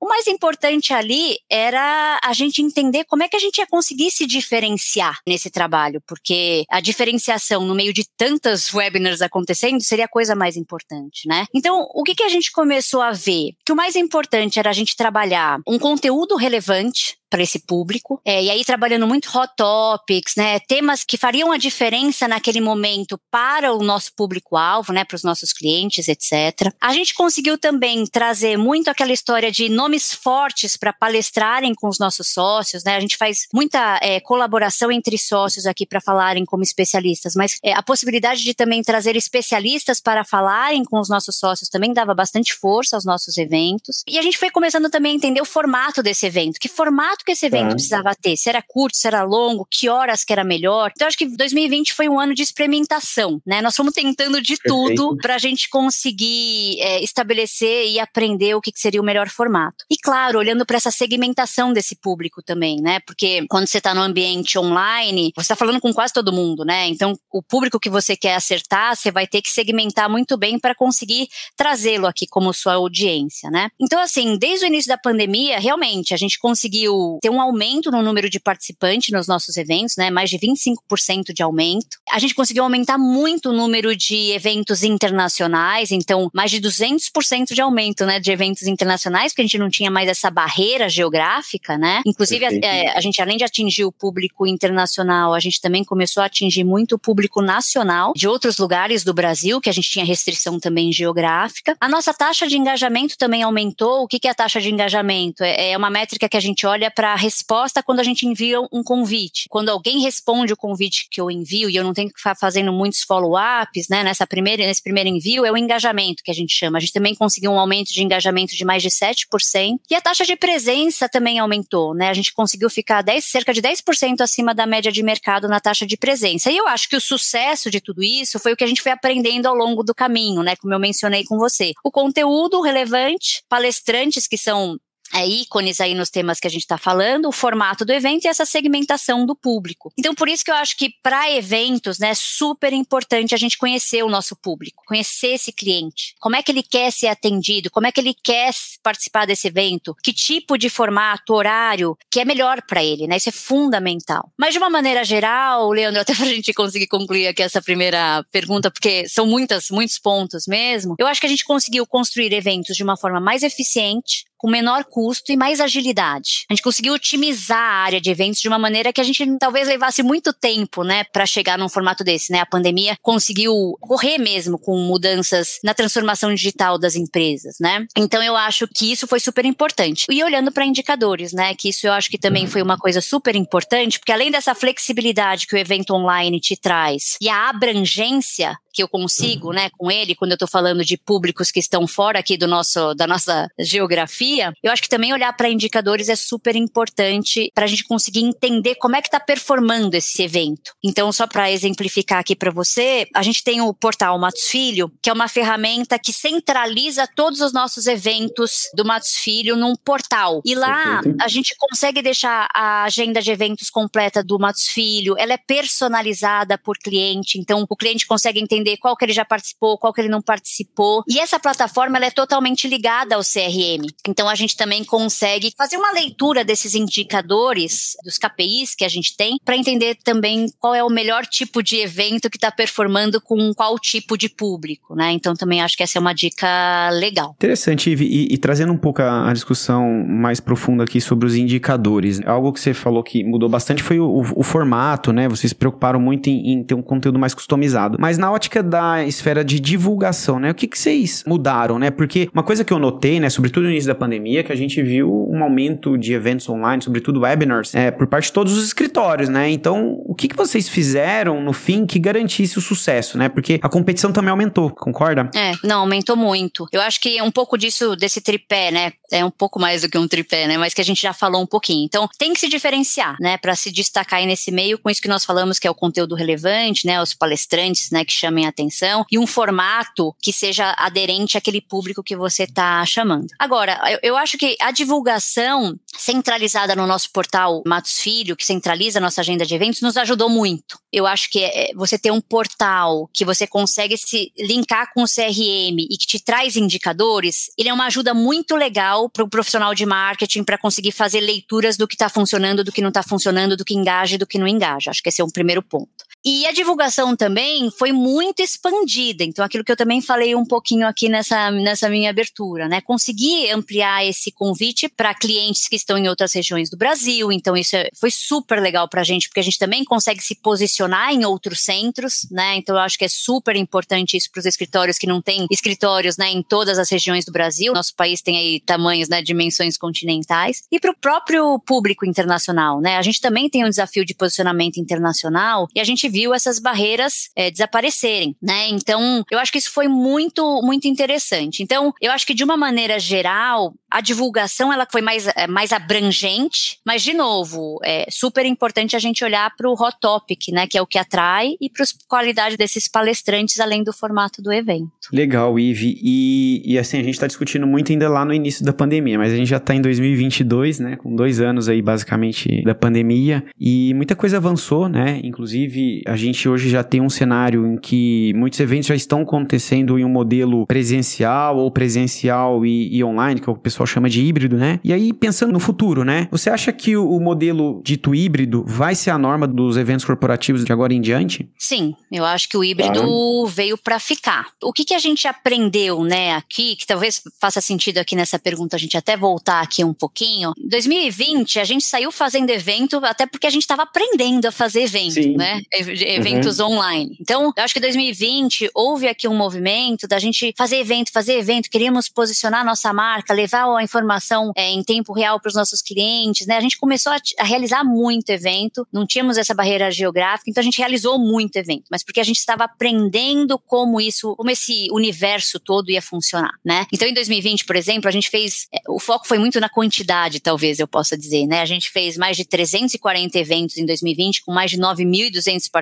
o 0.00 0.06
mais 0.06 0.26
importante 0.26 0.92
ali 0.92 1.36
era 1.50 2.18
a 2.22 2.32
gente 2.32 2.62
entender 2.62 3.04
como 3.04 3.22
é 3.22 3.28
que 3.28 3.36
a 3.36 3.40
gente 3.40 3.58
ia 3.58 3.66
conseguir 3.66 4.10
se 4.10 4.26
diferenciar 4.26 5.18
nesse 5.26 5.50
trabalho, 5.50 6.02
porque 6.06 6.64
a 6.70 6.80
diferenciação 6.80 7.64
no 7.64 7.74
meio 7.74 7.92
de 7.92 8.04
tantas 8.16 8.72
webinars 8.72 9.22
acontecendo 9.22 9.82
seria 9.82 10.06
a 10.06 10.08
coisa 10.08 10.34
mais 10.34 10.56
importante, 10.56 11.26
né? 11.26 11.46
Então, 11.54 11.86
o 11.94 12.02
que, 12.02 12.14
que 12.14 12.22
a 12.22 12.28
gente 12.28 12.50
começou 12.52 13.00
a 13.00 13.12
ver 13.12 13.52
que 13.64 13.72
o 13.72 13.76
mais 13.76 13.96
importante 13.96 14.58
era 14.58 14.70
a 14.70 14.72
gente 14.72 14.96
trabalhar 14.96 15.58
um 15.66 15.78
conteúdo 15.78 16.36
relevante, 16.36 17.16
para 17.32 17.42
esse 17.42 17.60
público. 17.60 18.20
É, 18.26 18.44
e 18.44 18.50
aí 18.50 18.62
trabalhando 18.62 19.06
muito 19.06 19.26
hot 19.34 19.50
topics, 19.56 20.34
né, 20.36 20.60
temas 20.60 21.02
que 21.02 21.16
fariam 21.16 21.50
a 21.50 21.56
diferença 21.56 22.28
naquele 22.28 22.60
momento 22.60 23.18
para 23.30 23.72
o 23.72 23.82
nosso 23.82 24.14
público-alvo, 24.14 24.92
né, 24.92 25.02
para 25.02 25.16
os 25.16 25.22
nossos 25.22 25.50
clientes, 25.50 26.08
etc. 26.08 26.70
A 26.78 26.92
gente 26.92 27.14
conseguiu 27.14 27.56
também 27.56 28.04
trazer 28.04 28.58
muito 28.58 28.90
aquela 28.90 29.12
história 29.12 29.50
de 29.50 29.70
nomes 29.70 30.12
fortes 30.12 30.76
para 30.76 30.92
palestrarem 30.92 31.74
com 31.74 31.88
os 31.88 31.98
nossos 31.98 32.28
sócios, 32.28 32.84
né? 32.84 32.96
A 32.96 33.00
gente 33.00 33.16
faz 33.16 33.46
muita 33.50 33.98
é, 34.02 34.20
colaboração 34.20 34.92
entre 34.92 35.16
sócios 35.16 35.64
aqui 35.64 35.86
para 35.86 36.02
falarem 36.02 36.44
como 36.44 36.62
especialistas, 36.62 37.34
mas 37.34 37.56
é, 37.62 37.72
a 37.72 37.82
possibilidade 37.82 38.42
de 38.42 38.52
também 38.52 38.82
trazer 38.82 39.16
especialistas 39.16 40.02
para 40.02 40.22
falarem 40.22 40.84
com 40.84 41.00
os 41.00 41.08
nossos 41.08 41.36
sócios 41.36 41.70
também 41.70 41.94
dava 41.94 42.12
bastante 42.12 42.52
força 42.52 42.94
aos 42.94 43.06
nossos 43.06 43.38
eventos. 43.38 44.02
E 44.06 44.18
a 44.18 44.22
gente 44.22 44.36
foi 44.36 44.50
começando 44.50 44.90
também 44.90 45.12
a 45.12 45.16
entender 45.16 45.40
o 45.40 45.46
formato 45.46 46.02
desse 46.02 46.26
evento, 46.26 46.60
que 46.60 46.68
formato 46.68 47.21
que 47.24 47.32
esse 47.32 47.46
evento 47.46 47.68
tá. 47.68 47.74
precisava 47.74 48.14
ter, 48.14 48.36
se 48.36 48.48
era 48.48 48.62
curto, 48.62 48.96
se 48.96 49.06
era 49.06 49.22
longo, 49.22 49.66
que 49.70 49.88
horas 49.88 50.24
que 50.24 50.32
era 50.32 50.44
melhor. 50.44 50.90
Então, 50.94 51.08
acho 51.08 51.18
que 51.18 51.26
2020 51.26 51.92
foi 51.92 52.08
um 52.08 52.18
ano 52.18 52.34
de 52.34 52.42
experimentação, 52.42 53.40
né? 53.46 53.60
Nós 53.62 53.76
fomos 53.76 53.92
tentando 53.92 54.40
de 54.40 54.56
Perfeito. 54.56 54.96
tudo 54.96 55.16
para 55.16 55.34
a 55.34 55.38
gente 55.38 55.68
conseguir 55.68 56.80
é, 56.80 57.02
estabelecer 57.02 57.88
e 57.88 57.98
aprender 57.98 58.54
o 58.54 58.60
que, 58.60 58.72
que 58.72 58.80
seria 58.80 59.00
o 59.00 59.04
melhor 59.04 59.28
formato. 59.28 59.84
E 59.90 59.96
claro, 59.96 60.38
olhando 60.38 60.64
para 60.66 60.76
essa 60.76 60.90
segmentação 60.90 61.72
desse 61.72 61.96
público 61.96 62.42
também, 62.42 62.80
né? 62.80 63.00
Porque 63.06 63.46
quando 63.48 63.66
você 63.66 63.78
está 63.78 63.94
no 63.94 64.00
ambiente 64.00 64.58
online, 64.58 65.32
você 65.34 65.42
está 65.42 65.56
falando 65.56 65.80
com 65.80 65.92
quase 65.92 66.12
todo 66.12 66.32
mundo, 66.32 66.64
né? 66.64 66.86
Então, 66.88 67.14
o 67.32 67.42
público 67.42 67.80
que 67.80 67.90
você 67.90 68.16
quer 68.16 68.34
acertar, 68.34 68.96
você 68.96 69.10
vai 69.10 69.26
ter 69.26 69.42
que 69.42 69.50
segmentar 69.50 70.08
muito 70.08 70.36
bem 70.36 70.58
para 70.58 70.74
conseguir 70.74 71.28
trazê-lo 71.56 72.06
aqui 72.06 72.26
como 72.26 72.52
sua 72.52 72.74
audiência, 72.74 73.50
né? 73.50 73.68
Então, 73.80 74.00
assim, 74.00 74.36
desde 74.38 74.64
o 74.64 74.68
início 74.68 74.88
da 74.88 74.98
pandemia, 74.98 75.58
realmente, 75.58 76.14
a 76.14 76.16
gente 76.16 76.38
conseguiu 76.38 77.11
ter 77.20 77.30
um 77.30 77.40
aumento 77.40 77.90
no 77.90 78.02
número 78.02 78.28
de 78.30 78.40
participantes 78.40 79.10
nos 79.12 79.26
nossos 79.26 79.56
eventos, 79.56 79.96
né? 79.96 80.10
Mais 80.10 80.30
de 80.30 80.38
25% 80.38 81.32
de 81.34 81.42
aumento. 81.42 81.98
A 82.10 82.18
gente 82.18 82.34
conseguiu 82.34 82.64
aumentar 82.64 82.98
muito 82.98 83.50
o 83.50 83.52
número 83.52 83.94
de 83.96 84.32
eventos 84.32 84.82
internacionais, 84.82 85.90
então 85.90 86.30
mais 86.32 86.50
de 86.50 86.60
200% 86.60 87.54
de 87.54 87.60
aumento, 87.60 88.04
né, 88.04 88.20
de 88.20 88.30
eventos 88.30 88.64
internacionais, 88.64 89.32
porque 89.32 89.42
a 89.42 89.44
gente 89.44 89.58
não 89.58 89.70
tinha 89.70 89.90
mais 89.90 90.08
essa 90.08 90.30
barreira 90.30 90.88
geográfica, 90.88 91.76
né? 91.78 92.00
Inclusive 92.06 92.44
a, 92.44 92.52
é, 92.52 92.96
a, 92.96 93.00
gente 93.00 93.20
além 93.20 93.36
de 93.36 93.44
atingir 93.44 93.84
o 93.84 93.92
público 93.92 94.46
internacional, 94.46 95.34
a 95.34 95.40
gente 95.40 95.60
também 95.60 95.84
começou 95.84 96.22
a 96.22 96.26
atingir 96.26 96.64
muito 96.64 96.94
o 96.94 96.98
público 96.98 97.40
nacional 97.42 98.12
de 98.14 98.28
outros 98.28 98.58
lugares 98.58 99.04
do 99.04 99.14
Brasil, 99.14 99.60
que 99.60 99.70
a 99.70 99.72
gente 99.72 99.90
tinha 99.90 100.04
restrição 100.04 100.58
também 100.58 100.92
geográfica. 100.92 101.76
A 101.80 101.88
nossa 101.88 102.12
taxa 102.12 102.46
de 102.46 102.56
engajamento 102.56 103.16
também 103.16 103.42
aumentou. 103.42 104.02
O 104.02 104.08
que, 104.08 104.18
que 104.18 104.28
é 104.28 104.30
a 104.30 104.34
taxa 104.34 104.60
de 104.60 104.70
engajamento? 104.70 105.42
É, 105.42 105.70
é 105.70 105.76
uma 105.76 105.90
métrica 105.90 106.28
que 106.28 106.36
a 106.36 106.40
gente 106.40 106.66
olha 106.66 106.90
para 106.90 107.01
para 107.02 107.14
a 107.14 107.16
resposta 107.16 107.82
quando 107.82 107.98
a 107.98 108.04
gente 108.04 108.28
envia 108.28 108.60
um 108.60 108.80
convite. 108.80 109.48
Quando 109.48 109.70
alguém 109.70 109.98
responde 110.02 110.52
o 110.52 110.56
convite 110.56 111.08
que 111.10 111.20
eu 111.20 111.32
envio 111.32 111.68
e 111.68 111.74
eu 111.74 111.82
não 111.82 111.92
tenho 111.92 112.08
que 112.08 112.16
ficar 112.16 112.36
fazendo 112.36 112.72
muitos 112.72 113.02
follow-ups, 113.02 113.88
né? 113.88 114.04
Nessa 114.04 114.24
primeira, 114.24 114.64
nesse 114.64 114.80
primeiro 114.80 115.08
envio 115.08 115.44
é 115.44 115.50
o 115.50 115.56
engajamento 115.56 116.22
que 116.22 116.30
a 116.30 116.34
gente 116.34 116.54
chama. 116.54 116.78
A 116.78 116.80
gente 116.80 116.92
também 116.92 117.12
conseguiu 117.12 117.50
um 117.50 117.58
aumento 117.58 117.92
de 117.92 118.04
engajamento 118.04 118.54
de 118.54 118.64
mais 118.64 118.84
de 118.84 118.88
7%. 118.88 119.80
E 119.90 119.96
a 119.96 120.00
taxa 120.00 120.24
de 120.24 120.36
presença 120.36 121.08
também 121.08 121.40
aumentou, 121.40 121.92
né? 121.92 122.08
A 122.08 122.14
gente 122.14 122.32
conseguiu 122.32 122.70
ficar 122.70 123.02
10, 123.02 123.24
cerca 123.24 123.52
de 123.52 123.60
10% 123.60 124.20
acima 124.20 124.54
da 124.54 124.64
média 124.64 124.92
de 124.92 125.02
mercado 125.02 125.48
na 125.48 125.58
taxa 125.58 125.84
de 125.84 125.96
presença. 125.96 126.52
E 126.52 126.56
eu 126.56 126.68
acho 126.68 126.88
que 126.88 126.94
o 126.94 127.00
sucesso 127.00 127.68
de 127.68 127.80
tudo 127.80 128.00
isso 128.00 128.38
foi 128.38 128.52
o 128.52 128.56
que 128.56 128.62
a 128.62 128.68
gente 128.68 128.80
foi 128.80 128.92
aprendendo 128.92 129.46
ao 129.46 129.56
longo 129.56 129.82
do 129.82 129.92
caminho, 129.92 130.44
né? 130.44 130.54
Como 130.54 130.72
eu 130.72 130.78
mencionei 130.78 131.24
com 131.24 131.36
você. 131.36 131.72
O 131.82 131.90
conteúdo 131.90 132.60
relevante, 132.60 133.42
palestrantes 133.48 134.28
que 134.28 134.38
são 134.38 134.78
é, 135.12 135.26
ícones 135.26 135.80
aí 135.80 135.94
nos 135.94 136.10
temas 136.10 136.40
que 136.40 136.46
a 136.46 136.50
gente 136.50 136.62
está 136.62 136.78
falando, 136.78 137.28
o 137.28 137.32
formato 137.32 137.84
do 137.84 137.92
evento 137.92 138.24
e 138.24 138.28
essa 138.28 138.44
segmentação 138.44 139.26
do 139.26 139.34
público. 139.34 139.92
Então, 139.98 140.14
por 140.14 140.28
isso 140.28 140.44
que 140.44 140.50
eu 140.50 140.54
acho 140.54 140.76
que 140.76 140.90
para 141.02 141.30
eventos, 141.30 141.98
né, 141.98 142.10
é 142.10 142.14
super 142.14 142.72
importante 142.72 143.34
a 143.34 143.38
gente 143.38 143.58
conhecer 143.58 144.02
o 144.02 144.08
nosso 144.08 144.36
público, 144.36 144.84
conhecer 144.86 145.34
esse 145.34 145.52
cliente, 145.52 146.14
como 146.20 146.36
é 146.36 146.42
que 146.42 146.52
ele 146.52 146.62
quer 146.62 146.90
ser 146.90 147.08
atendido, 147.08 147.70
como 147.70 147.86
é 147.86 147.92
que 147.92 148.00
ele 148.00 148.14
quer 148.14 148.52
participar 148.82 149.26
desse 149.26 149.48
evento, 149.48 149.94
que 150.02 150.12
tipo 150.12 150.56
de 150.56 150.68
formato, 150.68 151.34
horário, 151.34 151.96
que 152.10 152.20
é 152.20 152.24
melhor 152.24 152.62
para 152.62 152.82
ele, 152.82 153.06
né? 153.06 153.16
Isso 153.16 153.28
é 153.28 153.32
fundamental. 153.32 154.30
Mas 154.38 154.52
de 154.52 154.58
uma 154.58 154.70
maneira 154.70 155.04
geral, 155.04 155.70
Leandro, 155.70 156.00
até 156.02 156.14
para 156.14 156.26
a 156.26 156.28
gente 156.28 156.52
conseguir 156.52 156.86
concluir 156.86 157.28
aqui 157.28 157.42
essa 157.42 157.62
primeira 157.62 158.24
pergunta, 158.30 158.70
porque 158.70 159.08
são 159.08 159.26
muitas, 159.26 159.70
muitos 159.70 159.98
pontos 159.98 160.46
mesmo, 160.46 160.94
eu 160.98 161.06
acho 161.06 161.20
que 161.20 161.26
a 161.26 161.30
gente 161.30 161.44
conseguiu 161.44 161.86
construir 161.86 162.32
eventos 162.32 162.76
de 162.76 162.82
uma 162.82 162.96
forma 162.96 163.20
mais 163.20 163.42
eficiente, 163.42 164.24
com 164.42 164.50
menor 164.50 164.84
custo 164.84 165.30
e 165.30 165.36
mais 165.36 165.60
agilidade. 165.60 166.44
A 166.50 166.52
gente 166.52 166.64
conseguiu 166.64 166.94
otimizar 166.94 167.56
a 167.56 167.84
área 167.84 168.00
de 168.00 168.10
eventos 168.10 168.40
de 168.40 168.48
uma 168.48 168.58
maneira 168.58 168.92
que 168.92 169.00
a 169.00 169.04
gente 169.04 169.24
talvez 169.38 169.68
levasse 169.68 170.02
muito 170.02 170.32
tempo, 170.32 170.82
né, 170.82 171.04
para 171.04 171.24
chegar 171.24 171.56
num 171.56 171.68
formato 171.68 172.02
desse, 172.02 172.32
né? 172.32 172.40
A 172.40 172.46
pandemia 172.46 172.96
conseguiu 173.00 173.76
correr 173.80 174.18
mesmo 174.18 174.58
com 174.58 174.76
mudanças 174.78 175.60
na 175.62 175.72
transformação 175.72 176.34
digital 176.34 176.76
das 176.76 176.96
empresas, 176.96 177.54
né? 177.60 177.86
Então 177.96 178.20
eu 178.20 178.34
acho 178.34 178.66
que 178.66 178.90
isso 178.90 179.06
foi 179.06 179.20
super 179.20 179.44
importante. 179.44 180.06
E 180.10 180.24
olhando 180.24 180.50
para 180.50 180.66
indicadores, 180.66 181.32
né, 181.32 181.54
que 181.54 181.68
isso 181.68 181.86
eu 181.86 181.92
acho 181.92 182.10
que 182.10 182.18
também 182.18 182.48
foi 182.48 182.62
uma 182.62 182.76
coisa 182.76 183.00
super 183.00 183.36
importante, 183.36 184.00
porque 184.00 184.10
além 184.10 184.32
dessa 184.32 184.56
flexibilidade 184.56 185.46
que 185.46 185.54
o 185.54 185.58
evento 185.58 185.94
online 185.94 186.40
te 186.40 186.56
traz 186.56 187.16
e 187.20 187.28
a 187.28 187.48
abrangência 187.48 188.56
que 188.72 188.82
eu 188.82 188.88
consigo, 188.88 189.48
uhum. 189.48 189.54
né, 189.54 189.70
com 189.76 189.90
ele, 189.90 190.14
quando 190.14 190.32
eu 190.32 190.36
estou 190.36 190.48
falando 190.48 190.84
de 190.84 190.96
públicos 190.96 191.50
que 191.50 191.60
estão 191.60 191.86
fora 191.86 192.18
aqui 192.18 192.36
do 192.36 192.46
nosso, 192.46 192.94
da 192.94 193.06
nossa 193.06 193.48
geografia, 193.58 194.52
eu 194.62 194.72
acho 194.72 194.82
que 194.82 194.88
também 194.88 195.12
olhar 195.12 195.32
para 195.36 195.48
indicadores 195.48 196.08
é 196.08 196.16
super 196.16 196.56
importante 196.56 197.50
para 197.54 197.64
a 197.64 197.68
gente 197.68 197.84
conseguir 197.84 198.20
entender 198.20 198.76
como 198.76 198.96
é 198.96 199.02
que 199.02 199.08
está 199.08 199.20
performando 199.20 199.94
esse 199.94 200.22
evento. 200.22 200.72
Então, 200.82 201.12
só 201.12 201.26
para 201.26 201.50
exemplificar 201.50 202.18
aqui 202.20 202.34
para 202.34 202.50
você, 202.50 203.06
a 203.14 203.22
gente 203.22 203.44
tem 203.44 203.60
o 203.60 203.74
portal 203.74 204.18
Matos 204.18 204.44
Filho, 204.44 204.90
que 205.02 205.10
é 205.10 205.12
uma 205.12 205.28
ferramenta 205.28 205.98
que 205.98 206.12
centraliza 206.12 207.06
todos 207.14 207.40
os 207.40 207.52
nossos 207.52 207.86
eventos 207.86 208.62
do 208.74 208.84
Matos 208.84 209.16
Filho 209.16 209.56
num 209.56 209.74
portal. 209.76 210.40
E 210.44 210.54
lá 210.54 211.00
a 211.20 211.28
gente 211.28 211.54
consegue 211.58 212.00
deixar 212.00 212.48
a 212.54 212.84
agenda 212.84 213.20
de 213.20 213.30
eventos 213.30 213.70
completa 213.70 214.22
do 214.22 214.38
Matos 214.38 214.66
Filho, 214.66 215.14
ela 215.18 215.34
é 215.34 215.38
personalizada 215.38 216.56
por 216.56 216.78
cliente, 216.78 217.38
então 217.38 217.66
o 217.68 217.76
cliente 217.76 218.06
consegue 218.06 218.40
entender 218.40 218.61
entender 218.62 218.76
qual 218.78 218.96
que 218.96 219.04
ele 219.04 219.12
já 219.12 219.24
participou, 219.24 219.76
qual 219.76 219.92
que 219.92 220.00
ele 220.00 220.08
não 220.08 220.22
participou. 220.22 221.02
E 221.08 221.18
essa 221.18 221.38
plataforma 221.38 221.96
ela 221.96 222.06
é 222.06 222.10
totalmente 222.10 222.68
ligada 222.68 223.16
ao 223.16 223.22
CRM. 223.22 223.86
Então 224.08 224.28
a 224.28 224.34
gente 224.34 224.56
também 224.56 224.84
consegue 224.84 225.52
fazer 225.56 225.76
uma 225.76 225.92
leitura 225.92 226.44
desses 226.44 226.74
indicadores, 226.74 227.96
dos 228.04 228.16
KPIs 228.18 228.74
que 228.74 228.84
a 228.84 228.88
gente 228.88 229.16
tem, 229.16 229.38
para 229.44 229.56
entender 229.56 229.96
também 230.02 230.46
qual 230.58 230.74
é 230.74 230.82
o 230.82 230.88
melhor 230.88 231.26
tipo 231.26 231.62
de 231.62 231.76
evento 231.76 232.30
que 232.30 232.36
está 232.36 232.50
performando 232.50 233.20
com 233.20 233.52
qual 233.54 233.78
tipo 233.78 234.16
de 234.16 234.28
público, 234.28 234.94
né? 234.94 235.12
Então 235.12 235.34
também 235.34 235.60
acho 235.60 235.76
que 235.76 235.82
essa 235.82 235.98
é 235.98 236.00
uma 236.00 236.14
dica 236.14 236.90
legal. 236.92 237.34
Interessante, 237.36 237.90
Ivi, 237.90 238.06
e, 238.06 238.34
e 238.34 238.38
trazendo 238.38 238.72
um 238.72 238.76
pouco 238.78 239.02
a, 239.02 239.30
a, 239.30 239.32
discussão 239.32 240.04
mais 240.06 240.40
profunda 240.40 240.84
aqui 240.84 241.00
sobre 241.00 241.26
os 241.26 241.34
indicadores, 241.34 242.20
algo 242.26 242.52
que 242.52 242.60
você 242.60 242.72
falou 242.72 243.02
que 243.02 243.24
mudou 243.24 243.48
bastante 243.48 243.82
foi 243.82 243.98
o, 243.98 244.06
o, 244.06 244.40
o 244.40 244.42
formato, 244.42 245.12
né? 245.12 245.28
Vocês 245.28 245.50
se 245.50 245.54
preocuparam 245.54 246.00
muito 246.00 246.28
em, 246.28 246.52
em 246.52 246.62
ter 246.62 246.74
um 246.74 246.82
conteúdo 246.82 247.18
mais 247.18 247.34
customizado. 247.34 247.98
Mas 248.00 248.18
na 248.18 248.30
ótica 248.30 248.51
prática 248.52 248.62
da 248.62 249.04
esfera 249.04 249.42
de 249.42 249.58
divulgação, 249.58 250.38
né? 250.38 250.50
O 250.50 250.54
que, 250.54 250.66
que 250.66 250.78
vocês 250.78 251.24
mudaram, 251.26 251.78
né? 251.78 251.90
Porque 251.90 252.28
uma 252.32 252.42
coisa 252.42 252.62
que 252.64 252.72
eu 252.72 252.78
notei, 252.78 253.18
né, 253.18 253.30
sobretudo 253.30 253.64
no 253.64 253.70
início 253.70 253.88
da 253.88 253.94
pandemia, 253.94 254.44
que 254.44 254.52
a 254.52 254.56
gente 254.56 254.82
viu 254.82 255.26
um 255.30 255.42
aumento 255.42 255.96
de 255.96 256.12
eventos 256.12 256.48
online, 256.48 256.82
sobretudo 256.82 257.20
webinars, 257.20 257.74
é, 257.74 257.90
por 257.90 258.06
parte 258.06 258.26
de 258.26 258.32
todos 258.32 258.56
os 258.56 258.64
escritórios, 258.64 259.28
né? 259.28 259.48
Então, 259.50 260.02
o 260.04 260.14
que, 260.14 260.28
que 260.28 260.36
vocês 260.36 260.68
fizeram 260.68 261.40
no 261.40 261.52
fim 261.52 261.86
que 261.86 261.98
garantisse 261.98 262.58
o 262.58 262.60
sucesso, 262.60 263.16
né? 263.16 263.28
Porque 263.28 263.58
a 263.62 263.68
competição 263.68 264.12
também 264.12 264.30
aumentou, 264.30 264.70
concorda? 264.70 265.30
É, 265.34 265.52
não, 265.64 265.80
aumentou 265.80 266.16
muito. 266.16 266.66
Eu 266.72 266.82
acho 266.82 267.00
que 267.00 267.20
um 267.22 267.30
pouco 267.30 267.56
disso, 267.56 267.96
desse 267.96 268.20
tripé, 268.20 268.70
né? 268.70 268.92
É 269.10 269.24
um 269.24 269.30
pouco 269.30 269.60
mais 269.60 269.82
do 269.82 269.88
que 269.88 269.96
um 269.96 270.08
tripé, 270.08 270.46
né? 270.46 270.58
Mas 270.58 270.74
que 270.74 270.80
a 270.80 270.84
gente 270.84 271.00
já 271.00 271.12
falou 271.12 271.42
um 271.42 271.46
pouquinho. 271.46 271.84
Então, 271.84 272.08
tem 272.18 272.32
que 272.32 272.40
se 272.40 272.48
diferenciar, 272.48 273.16
né? 273.20 273.36
Para 273.36 273.54
se 273.54 273.70
destacar 273.70 274.20
aí 274.20 274.26
nesse 274.26 274.50
meio 274.50 274.78
com 274.78 274.90
isso 274.90 275.00
que 275.00 275.08
nós 275.08 275.24
falamos, 275.24 275.58
que 275.58 275.66
é 275.66 275.70
o 275.70 275.74
conteúdo 275.74 276.14
relevante, 276.14 276.86
né? 276.86 277.00
Os 277.00 277.14
palestrantes, 277.14 277.90
né? 277.90 278.04
Que 278.04 278.12
chamem 278.12 278.41
chamem 278.42 278.46
atenção 278.46 279.04
e 279.10 279.18
um 279.18 279.26
formato 279.26 280.14
que 280.20 280.32
seja 280.32 280.74
aderente 280.76 281.38
àquele 281.38 281.60
público 281.60 282.02
que 282.02 282.16
você 282.16 282.44
está 282.44 282.84
chamando. 282.84 283.28
Agora, 283.38 283.80
eu, 283.90 283.98
eu 284.02 284.16
acho 284.16 284.36
que 284.36 284.56
a 284.60 284.70
divulgação 284.70 285.78
centralizada 285.96 286.74
no 286.74 286.86
nosso 286.86 287.10
portal 287.12 287.62
Matos 287.66 287.98
Filho, 287.98 288.36
que 288.36 288.44
centraliza 288.44 288.98
a 288.98 289.02
nossa 289.02 289.20
agenda 289.20 289.46
de 289.46 289.54
eventos, 289.54 289.80
nos 289.80 289.96
ajudou 289.96 290.28
muito. 290.28 290.78
Eu 290.92 291.06
acho 291.06 291.30
que 291.30 291.42
é, 291.42 291.72
você 291.74 291.98
ter 291.98 292.10
um 292.10 292.20
portal 292.20 293.08
que 293.12 293.24
você 293.24 293.46
consegue 293.46 293.96
se 293.96 294.32
linkar 294.38 294.90
com 294.92 295.02
o 295.02 295.06
CRM 295.06 295.78
e 295.78 295.96
que 295.96 296.06
te 296.06 296.22
traz 296.22 296.56
indicadores, 296.56 297.50
ele 297.56 297.68
é 297.68 297.72
uma 297.72 297.86
ajuda 297.86 298.12
muito 298.12 298.56
legal 298.56 299.08
para 299.08 299.24
o 299.24 299.28
profissional 299.28 299.74
de 299.74 299.86
marketing 299.86 300.44
para 300.44 300.58
conseguir 300.58 300.92
fazer 300.92 301.20
leituras 301.20 301.76
do 301.76 301.86
que 301.86 301.94
está 301.94 302.08
funcionando, 302.08 302.64
do 302.64 302.72
que 302.72 302.82
não 302.82 302.88
está 302.88 303.02
funcionando, 303.02 303.56
do 303.56 303.64
que 303.64 303.74
engaja 303.74 304.16
e 304.16 304.18
do 304.18 304.26
que 304.26 304.38
não 304.38 304.48
engaja. 304.48 304.90
Acho 304.90 305.02
que 305.02 305.08
esse 305.08 305.20
é 305.20 305.24
um 305.24 305.30
primeiro 305.30 305.62
ponto. 305.62 306.11
E 306.24 306.46
a 306.46 306.52
divulgação 306.52 307.16
também 307.16 307.68
foi 307.70 307.90
muito 307.90 308.42
expandida. 308.42 309.24
Então, 309.24 309.44
aquilo 309.44 309.64
que 309.64 309.72
eu 309.72 309.76
também 309.76 310.00
falei 310.00 310.36
um 310.36 310.44
pouquinho 310.44 310.86
aqui 310.86 311.08
nessa, 311.08 311.50
nessa 311.50 311.88
minha 311.88 312.10
abertura, 312.10 312.68
né? 312.68 312.80
Conseguir 312.80 313.50
ampliar 313.50 314.06
esse 314.06 314.30
convite 314.30 314.88
para 314.88 315.14
clientes 315.14 315.66
que 315.66 315.74
estão 315.74 315.98
em 315.98 316.08
outras 316.08 316.32
regiões 316.32 316.70
do 316.70 316.76
Brasil. 316.76 317.32
Então, 317.32 317.56
isso 317.56 317.74
é, 317.74 317.88
foi 317.98 318.10
super 318.10 318.60
legal 318.60 318.88
para 318.88 319.00
a 319.00 319.04
gente, 319.04 319.28
porque 319.28 319.40
a 319.40 319.42
gente 319.42 319.58
também 319.58 319.84
consegue 319.84 320.22
se 320.22 320.36
posicionar 320.36 321.12
em 321.12 321.24
outros 321.24 321.60
centros, 321.60 322.26
né? 322.30 322.56
Então, 322.56 322.76
eu 322.76 322.82
acho 322.82 322.96
que 322.96 323.04
é 323.04 323.08
super 323.08 323.56
importante 323.56 324.16
isso 324.16 324.30
para 324.30 324.40
os 324.40 324.46
escritórios 324.46 324.98
que 324.98 325.06
não 325.06 325.20
têm 325.20 325.46
escritórios, 325.50 326.16
né, 326.16 326.30
em 326.30 326.42
todas 326.42 326.78
as 326.78 326.88
regiões 326.88 327.24
do 327.24 327.32
Brasil. 327.32 327.72
Nosso 327.72 327.94
país 327.96 328.22
tem 328.22 328.36
aí 328.36 328.60
tamanhos, 328.60 329.08
né, 329.08 329.20
dimensões 329.22 329.76
continentais. 329.76 330.62
E 330.70 330.78
para 330.78 330.92
o 330.92 330.96
próprio 330.96 331.58
público 331.60 332.06
internacional, 332.06 332.80
né? 332.80 332.96
A 332.96 333.02
gente 333.02 333.20
também 333.20 333.50
tem 333.50 333.64
um 333.64 333.68
desafio 333.68 334.04
de 334.04 334.14
posicionamento 334.14 334.76
internacional 334.76 335.66
e 335.74 335.80
a 335.80 335.84
gente 335.84 336.11
viu 336.12 336.34
essas 336.34 336.58
barreiras 336.58 337.30
é, 337.34 337.50
desaparecerem, 337.50 338.36
né? 338.40 338.68
Então, 338.68 339.24
eu 339.30 339.38
acho 339.38 339.50
que 339.50 339.58
isso 339.58 339.72
foi 339.72 339.88
muito, 339.88 340.60
muito 340.62 340.86
interessante. 340.86 341.62
Então, 341.62 341.92
eu 342.00 342.12
acho 342.12 342.26
que 342.26 342.34
de 342.34 342.44
uma 342.44 342.56
maneira 342.56 342.98
geral, 342.98 343.74
a 343.90 344.00
divulgação 344.00 344.72
ela 344.72 344.86
foi 344.90 345.00
mais, 345.00 345.26
é, 345.28 345.46
mais 345.46 345.72
abrangente, 345.72 346.78
mas 346.84 347.02
de 347.02 347.14
novo, 347.14 347.78
é 347.82 348.06
super 348.10 348.44
importante 348.44 348.94
a 348.94 348.98
gente 348.98 349.24
olhar 349.24 349.54
para 349.56 349.68
o 349.68 349.72
hot 349.72 349.96
topic, 350.00 350.48
né? 350.48 350.66
Que 350.66 350.76
é 350.76 350.82
o 350.82 350.86
que 350.86 350.98
atrai 350.98 351.54
e 351.60 351.70
para 351.70 351.84
a 351.84 351.86
qualidade 352.08 352.56
desses 352.56 352.86
palestrantes, 352.86 353.58
além 353.58 353.82
do 353.82 353.92
formato 353.92 354.42
do 354.42 354.52
evento. 354.52 354.90
Legal, 355.12 355.58
Ive. 355.58 355.98
E, 356.02 356.62
e 356.64 356.78
assim, 356.78 356.98
a 356.98 357.02
gente 357.02 357.14
está 357.14 357.26
discutindo 357.26 357.66
muito 357.66 357.90
ainda 357.90 358.08
lá 358.08 358.24
no 358.24 358.34
início 358.34 358.64
da 358.64 358.72
pandemia, 358.72 359.18
mas 359.18 359.32
a 359.32 359.36
gente 359.36 359.48
já 359.48 359.56
está 359.56 359.74
em 359.74 359.80
2022, 359.80 360.78
né? 360.78 360.96
Com 360.96 361.14
dois 361.14 361.40
anos 361.40 361.68
aí, 361.68 361.80
basicamente, 361.80 362.62
da 362.64 362.74
pandemia. 362.74 363.44
E 363.58 363.94
muita 363.94 364.14
coisa 364.14 364.36
avançou, 364.36 364.88
né? 364.88 365.20
Inclusive, 365.22 366.01
a 366.06 366.16
gente 366.16 366.48
hoje 366.48 366.68
já 366.68 366.82
tem 366.82 367.00
um 367.00 367.10
cenário 367.10 367.66
em 367.66 367.76
que 367.76 368.32
muitos 368.34 368.58
eventos 368.60 368.86
já 368.86 368.94
estão 368.94 369.22
acontecendo 369.22 369.98
em 369.98 370.04
um 370.04 370.08
modelo 370.08 370.66
presencial 370.66 371.58
ou 371.58 371.70
presencial 371.70 372.64
e, 372.64 372.94
e 372.96 373.04
online, 373.04 373.40
que 373.40 373.48
é 373.48 373.52
o 373.52 373.56
pessoal 373.56 373.86
chama 373.86 374.08
de 374.08 374.22
híbrido, 374.22 374.56
né? 374.56 374.80
E 374.82 374.92
aí, 374.92 375.12
pensando 375.12 375.52
no 375.52 375.60
futuro, 375.60 376.04
né? 376.04 376.28
Você 376.30 376.50
acha 376.50 376.72
que 376.72 376.96
o, 376.96 377.08
o 377.08 377.20
modelo 377.20 377.80
dito 377.84 378.14
híbrido 378.14 378.64
vai 378.66 378.94
ser 378.94 379.10
a 379.10 379.18
norma 379.18 379.46
dos 379.46 379.76
eventos 379.76 380.04
corporativos 380.04 380.64
de 380.64 380.72
agora 380.72 380.92
em 380.92 381.00
diante? 381.00 381.48
Sim, 381.58 381.94
eu 382.10 382.24
acho 382.24 382.48
que 382.48 382.56
o 382.56 382.64
híbrido 382.64 383.46
veio 383.46 383.76
para 383.78 383.98
ficar. 383.98 384.46
O 384.62 384.72
que, 384.72 384.84
que 384.84 384.94
a 384.94 384.98
gente 384.98 385.26
aprendeu, 385.26 386.02
né, 386.02 386.34
aqui, 386.34 386.76
que 386.76 386.86
talvez 386.86 387.22
faça 387.40 387.60
sentido 387.60 387.98
aqui 387.98 388.16
nessa 388.16 388.38
pergunta, 388.38 388.76
a 388.76 388.78
gente 388.78 388.96
até 388.96 389.16
voltar 389.16 389.60
aqui 389.60 389.84
um 389.84 389.94
pouquinho. 389.94 390.52
Em 390.58 390.68
2020, 390.68 391.60
a 391.60 391.64
gente 391.64 391.84
saiu 391.84 392.10
fazendo 392.10 392.50
evento 392.50 393.00
até 393.04 393.26
porque 393.26 393.46
a 393.46 393.50
gente 393.50 393.62
estava 393.62 393.82
aprendendo 393.82 394.46
a 394.46 394.52
fazer 394.52 394.82
evento, 394.82 395.14
Sim. 395.14 395.36
né? 395.36 395.60
Eventos 396.00 396.58
uhum. 396.58 396.72
online. 396.72 397.16
Então, 397.20 397.52
eu 397.56 397.64
acho 397.64 397.74
que 397.74 397.80
2020 397.80 398.70
houve 398.74 399.08
aqui 399.08 399.28
um 399.28 399.36
movimento 399.36 400.06
da 400.06 400.18
gente 400.18 400.52
fazer 400.56 400.78
evento, 400.78 401.12
fazer 401.12 401.34
evento, 401.38 401.70
queríamos 401.70 402.08
posicionar 402.08 402.64
nossa 402.64 402.92
marca, 402.92 403.34
levar 403.34 403.66
a 403.76 403.82
informação 403.82 404.52
é, 404.56 404.70
em 404.70 404.82
tempo 404.82 405.12
real 405.12 405.40
para 405.40 405.48
os 405.48 405.54
nossos 405.54 405.82
clientes, 405.82 406.46
né? 406.46 406.56
A 406.56 406.60
gente 406.60 406.78
começou 406.78 407.12
a, 407.12 407.16
a, 407.38 407.44
realizar 407.44 407.84
muito 407.84 408.30
evento, 408.30 408.86
não 408.92 409.06
tínhamos 409.06 409.36
essa 409.36 409.54
barreira 409.54 409.90
geográfica, 409.90 410.50
então 410.50 410.60
a 410.60 410.64
gente 410.64 410.78
realizou 410.78 411.18
muito 411.18 411.56
evento, 411.56 411.84
mas 411.90 412.02
porque 412.02 412.20
a 412.20 412.24
gente 412.24 412.38
estava 412.38 412.64
aprendendo 412.64 413.58
como 413.58 414.00
isso, 414.00 414.34
como 414.36 414.50
esse 414.50 414.88
universo 414.90 415.58
todo 415.60 415.90
ia 415.90 416.02
funcionar, 416.02 416.54
né? 416.64 416.86
Então, 416.92 417.08
em 417.08 417.14
2020, 417.14 417.64
por 417.64 417.76
exemplo, 417.76 418.08
a 418.08 418.12
gente 418.12 418.28
fez, 418.30 418.66
é, 418.72 418.78
o 418.88 418.98
foco 418.98 419.26
foi 419.26 419.38
muito 419.38 419.60
na 419.60 419.68
quantidade, 419.68 420.40
talvez 420.40 420.78
eu 420.78 420.88
possa 420.88 421.16
dizer, 421.16 421.46
né? 421.46 421.60
A 421.60 421.66
gente 421.66 421.90
fez 421.90 422.16
mais 422.16 422.36
de 422.36 422.44
340 422.44 423.38
eventos 423.38 423.76
em 423.76 423.86
2020, 423.86 424.42
com 424.42 424.52
mais 424.52 424.70
de 424.70 424.78
9.200 424.78 425.70
participantes, 425.70 425.81